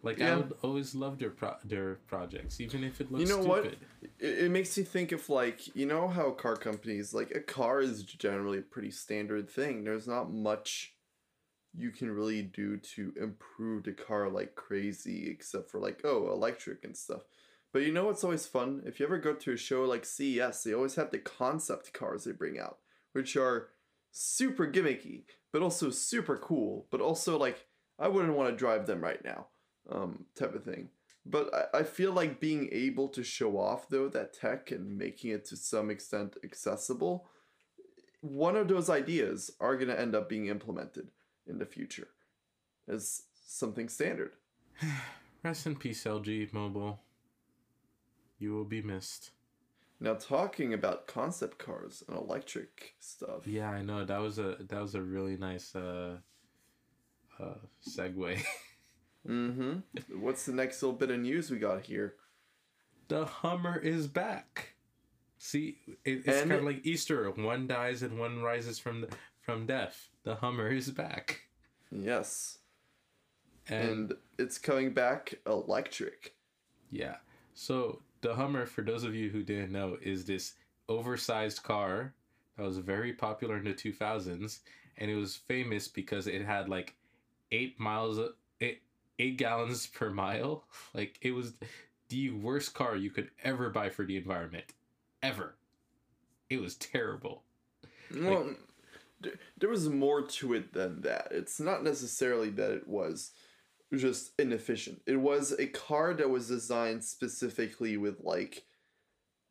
[0.03, 3.43] Like I would always love their pro- their projects, even if it looks You know
[3.43, 3.63] what?
[3.63, 3.79] stupid.
[4.21, 7.81] it, it makes you think of like you know how car companies like a car
[7.81, 10.95] is generally a pretty standard thing there's not much
[11.77, 16.85] you can really do to improve the car like crazy except for like oh electric
[16.85, 17.23] and stuff.
[17.73, 18.83] But you know what's always fun?
[18.87, 22.25] If you ever go to a show like ces they always have the concept cars
[22.25, 22.79] they bring out
[23.13, 23.69] which are
[24.13, 27.67] super gimmicky but also super cool but also like
[27.99, 29.47] i wouldn't want to drive them right now
[29.91, 30.91] um type of thing.
[31.25, 35.31] But I, I feel like being able to show off though that tech and making
[35.31, 37.27] it to some extent accessible,
[38.21, 41.09] one of those ideas are gonna end up being implemented
[41.47, 42.09] in the future
[42.89, 44.33] as something standard.
[45.43, 47.01] Rest in peace, LG Mobile.
[48.39, 49.31] You will be missed.
[49.99, 53.47] Now talking about concept cars and electric stuff.
[53.47, 56.19] Yeah, I know that was a that was a really nice uh,
[57.41, 57.55] uh,
[57.87, 58.43] segue.
[59.27, 60.21] Mm-hmm.
[60.21, 62.15] What's the next little bit of news we got here?
[63.09, 64.75] the Hummer is back.
[65.39, 67.31] See, it, it's kind of like Easter.
[67.31, 69.09] One dies and one rises from the,
[69.41, 70.09] from death.
[70.27, 71.43] The Hummer is back,
[71.93, 72.59] Yes.
[73.69, 76.35] and, And it's coming back electric.
[76.91, 77.19] yeah.
[77.55, 80.55] So the Hummer, for those of you who didn't know, is this
[80.89, 82.13] oversized car
[82.57, 84.63] that was very popular in the two thousands,
[84.99, 86.97] and it was famous because it had like
[87.53, 88.19] eight miles,
[88.61, 88.83] eight,
[89.21, 90.65] eight gallons per mile.
[90.93, 91.53] Like it was
[92.09, 94.65] the worst car you could ever buy for the environment,
[95.23, 95.55] ever.
[96.51, 97.45] It was terrible.
[98.13, 98.57] Well, th-
[99.59, 101.29] there was more to it than that.
[101.31, 103.33] It's not necessarily that it was
[103.95, 105.01] just inefficient.
[105.07, 108.65] It was a car that was designed specifically with like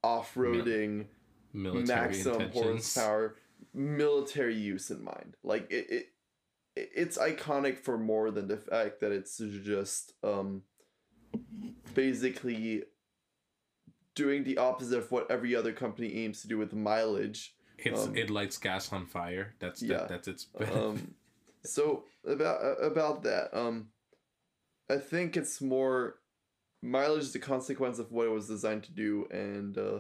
[0.04, 1.08] off-roading,
[1.54, 2.94] Military maximum intentions.
[2.96, 3.36] horsepower,
[3.74, 5.36] military use in mind.
[5.44, 6.10] Like it, it-
[6.78, 10.62] it's iconic for more than the fact that it's just um
[11.94, 12.84] basically
[14.14, 17.55] doing the opposite of what every other company aims to do with mileage.
[17.78, 19.54] It's Um, it lights gas on fire.
[19.60, 19.98] That's yeah.
[19.98, 20.48] that, that's its.
[20.74, 21.16] um
[21.64, 23.88] so about uh, about that um
[24.88, 26.18] i think it's more
[26.84, 30.00] mileage is a consequence of what it was designed to do and uh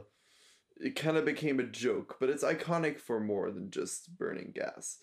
[0.77, 4.99] it kind of became a joke but it's iconic for more than just burning gas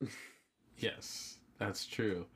[0.78, 2.26] yes, that's true,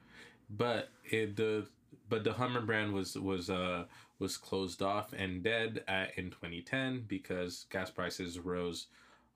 [0.51, 1.67] but it the
[2.09, 3.85] but the Hummer brand was was uh
[4.19, 8.87] was closed off and dead at, in 2010 because gas prices rose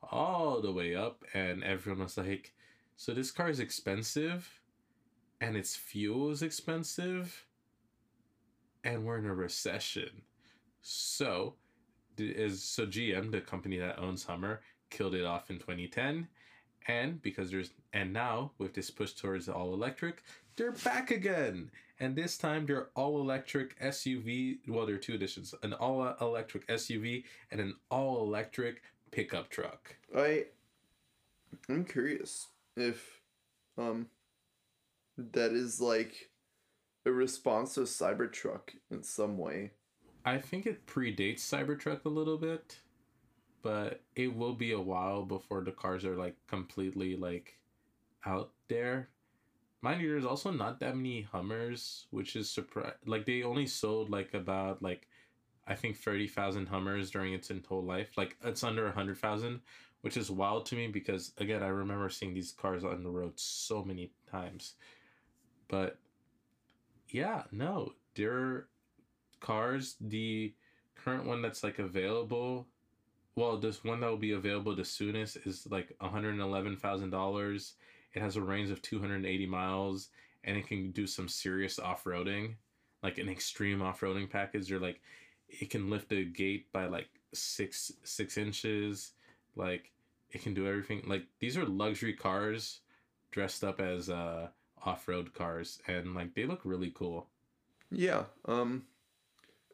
[0.03, 2.53] all the way up and everyone was like,
[2.97, 4.61] so this car is expensive,
[5.41, 7.47] and its fuel is expensive,
[8.85, 10.23] and we're in a recession,
[10.83, 11.55] so
[12.19, 16.29] is so GM, the company that owns Hummer, killed it off in 2010.
[16.89, 20.23] And because there's and now with this push towards all electric,
[20.57, 21.71] they're back again.
[21.99, 24.59] And this time they're all electric SUV.
[24.67, 29.97] Well, there are two editions: an all electric SUV and an all electric pickup truck.
[30.17, 30.45] i
[31.69, 33.21] i'm curious if
[33.77, 34.07] um
[35.17, 36.31] that is like
[37.07, 39.73] a response to cybertruck in some way
[40.25, 42.79] I think it predates Cybertruck a little bit,
[43.63, 47.59] but it will be a while before the cars are like completely like
[48.27, 49.09] out there.
[49.83, 52.93] Mind you, there's also not that many Hummers, which is surprise.
[53.07, 55.09] Like they only sold like about like
[55.71, 58.11] I think thirty thousand Hummers during its whole life.
[58.17, 59.61] Like it's under hundred thousand,
[60.01, 63.39] which is wild to me because again I remember seeing these cars on the road
[63.39, 64.75] so many times.
[65.69, 65.99] But
[67.09, 68.67] yeah, no, they're
[69.39, 69.95] cars.
[70.01, 70.53] The
[70.97, 72.67] current one that's like available,
[73.37, 77.11] well, this one that will be available the soonest is like one hundred eleven thousand
[77.11, 77.75] dollars.
[78.13, 80.09] It has a range of two hundred eighty miles,
[80.43, 82.55] and it can do some serious off roading,
[83.05, 84.73] like an extreme off roading package.
[84.73, 85.01] Or like,
[85.51, 89.13] it can lift a gate by like six six inches.
[89.57, 89.93] Like,
[90.31, 91.03] it can do everything.
[91.07, 92.81] Like these are luxury cars
[93.31, 94.49] dressed up as uh
[94.85, 97.29] off road cars, and like they look really cool.
[97.91, 98.25] Yeah.
[98.47, 98.85] Um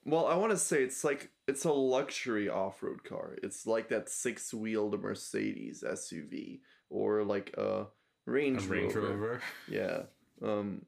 [0.04, 3.36] well, I want to say it's like it's a luxury off-road car.
[3.42, 6.60] It's like that six-wheeled Mercedes SUV
[6.90, 7.86] or like a
[8.24, 9.08] Range, a Range Rover.
[9.08, 9.42] Rover.
[9.68, 10.02] Yeah.
[10.42, 10.86] Um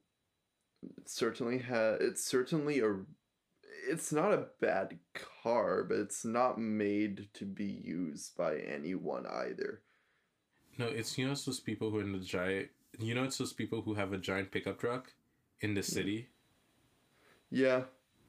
[0.96, 2.96] it certainly has it's certainly a
[3.88, 4.98] it's not a bad
[5.42, 9.82] car, but it's not made to be used by anyone either.
[10.78, 12.68] No, it's you know it's those people who are in the giant.
[12.98, 15.12] You know it's those people who have a giant pickup truck
[15.60, 16.28] in the city.
[17.50, 17.82] Yeah.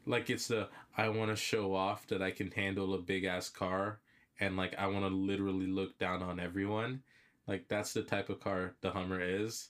[0.05, 3.49] Like it's the I want to show off that I can handle a big ass
[3.49, 3.99] car
[4.39, 7.03] and like I want to literally look down on everyone.
[7.47, 9.69] Like that's the type of car the Hummer is.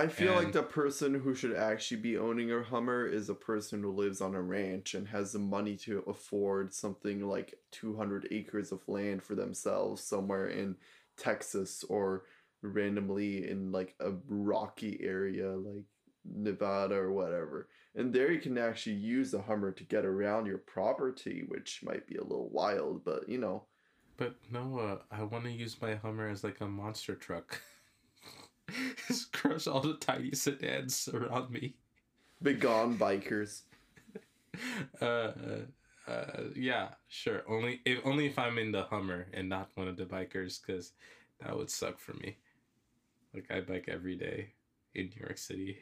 [0.00, 3.82] I feel like the person who should actually be owning a Hummer is a person
[3.82, 8.72] who lives on a ranch and has the money to afford something like 200 acres
[8.72, 10.76] of land for themselves somewhere in
[11.18, 12.24] Texas or
[12.62, 15.84] randomly in like a rocky area like
[16.24, 17.68] Nevada or whatever.
[17.94, 22.06] And there you can actually use the Hummer to get around your property, which might
[22.06, 23.64] be a little wild, but you know.
[24.16, 27.60] But no, uh, I want to use my Hummer as like a monster truck.
[29.08, 31.74] Just crush all the tiny sedans around me.
[32.42, 33.62] Begone bikers.
[35.00, 35.04] Uh,
[36.06, 37.42] uh, uh, yeah, sure.
[37.48, 40.92] Only if only if I'm in the Hummer and not one of the bikers, because
[41.40, 42.36] that would suck for me.
[43.32, 44.54] Like I bike every day
[44.94, 45.78] in New York City.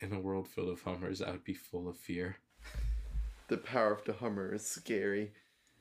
[0.00, 2.36] In a world filled of Hummers, I would be full of fear.
[3.48, 5.32] The power of the Hummer is scary.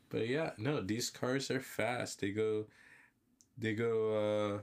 [0.10, 2.22] But yeah, no, these cars are fast.
[2.22, 2.66] They go,
[3.58, 4.62] they go uh,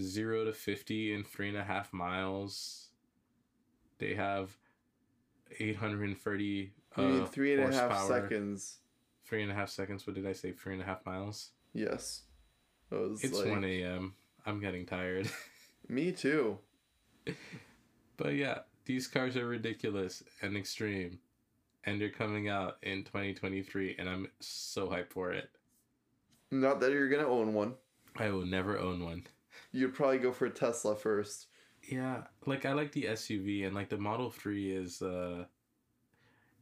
[0.00, 2.88] zero to fifty in three and a half miles.
[3.98, 4.56] They have
[5.60, 8.78] 830 uh, three and a half seconds.
[9.24, 10.06] Three and a half seconds.
[10.06, 10.52] What did I say?
[10.52, 11.50] Three and a half miles.
[11.72, 12.22] Yes.
[12.90, 14.14] It It's like, one a.m.
[14.44, 15.30] I'm getting tired.
[15.88, 16.58] Me too.
[18.16, 21.18] but yeah, these cars are ridiculous and extreme,
[21.84, 25.48] and they're coming out in 2023, and I'm so hyped for it.
[26.50, 27.74] Not that you're gonna own one.
[28.16, 29.24] I will never own one.
[29.72, 31.46] You'd probably go for a Tesla first.
[31.88, 35.44] Yeah, like I like the SUV and like the Model 3 is uh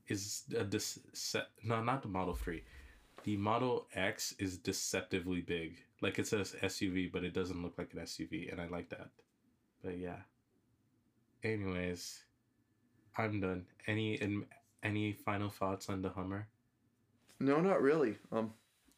[0.08, 2.62] is a dece- no, not the Model 3.
[3.24, 5.76] The Model X is deceptively big.
[6.00, 9.10] Like it says SUV, but it doesn't look like an SUV and I like that.
[9.84, 10.20] But yeah.
[11.42, 12.22] Anyways,
[13.16, 13.66] I'm done.
[13.86, 14.44] Any and
[14.82, 16.48] any final thoughts on the Hummer?
[17.38, 18.16] No, not really.
[18.32, 18.52] Um,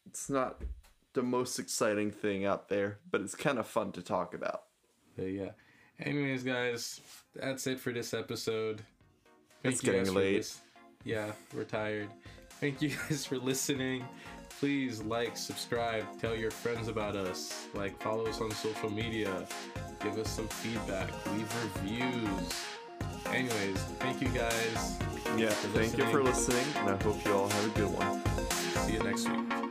[0.07, 0.63] it's not
[1.15, 4.63] the most exciting thing out there, but it's kind of fun to talk about.
[5.17, 5.51] But yeah.
[6.01, 7.01] Anyways, guys,
[7.35, 8.83] that's it for this episode.
[9.63, 10.53] It's you getting late.
[11.05, 12.09] yeah, we're tired.
[12.61, 14.05] Thank you guys for listening.
[14.59, 17.67] Please like, subscribe, tell your friends about us.
[17.75, 19.47] Like, follow us on social media.
[20.01, 21.11] Give us some feedback.
[21.33, 21.53] Leave
[21.83, 22.65] reviews.
[23.27, 24.99] Anyways, thank you guys.
[25.37, 26.59] Yeah, thank you for listening.
[26.59, 28.23] listening, and I hope you all have a good one.
[28.87, 29.62] See you next week.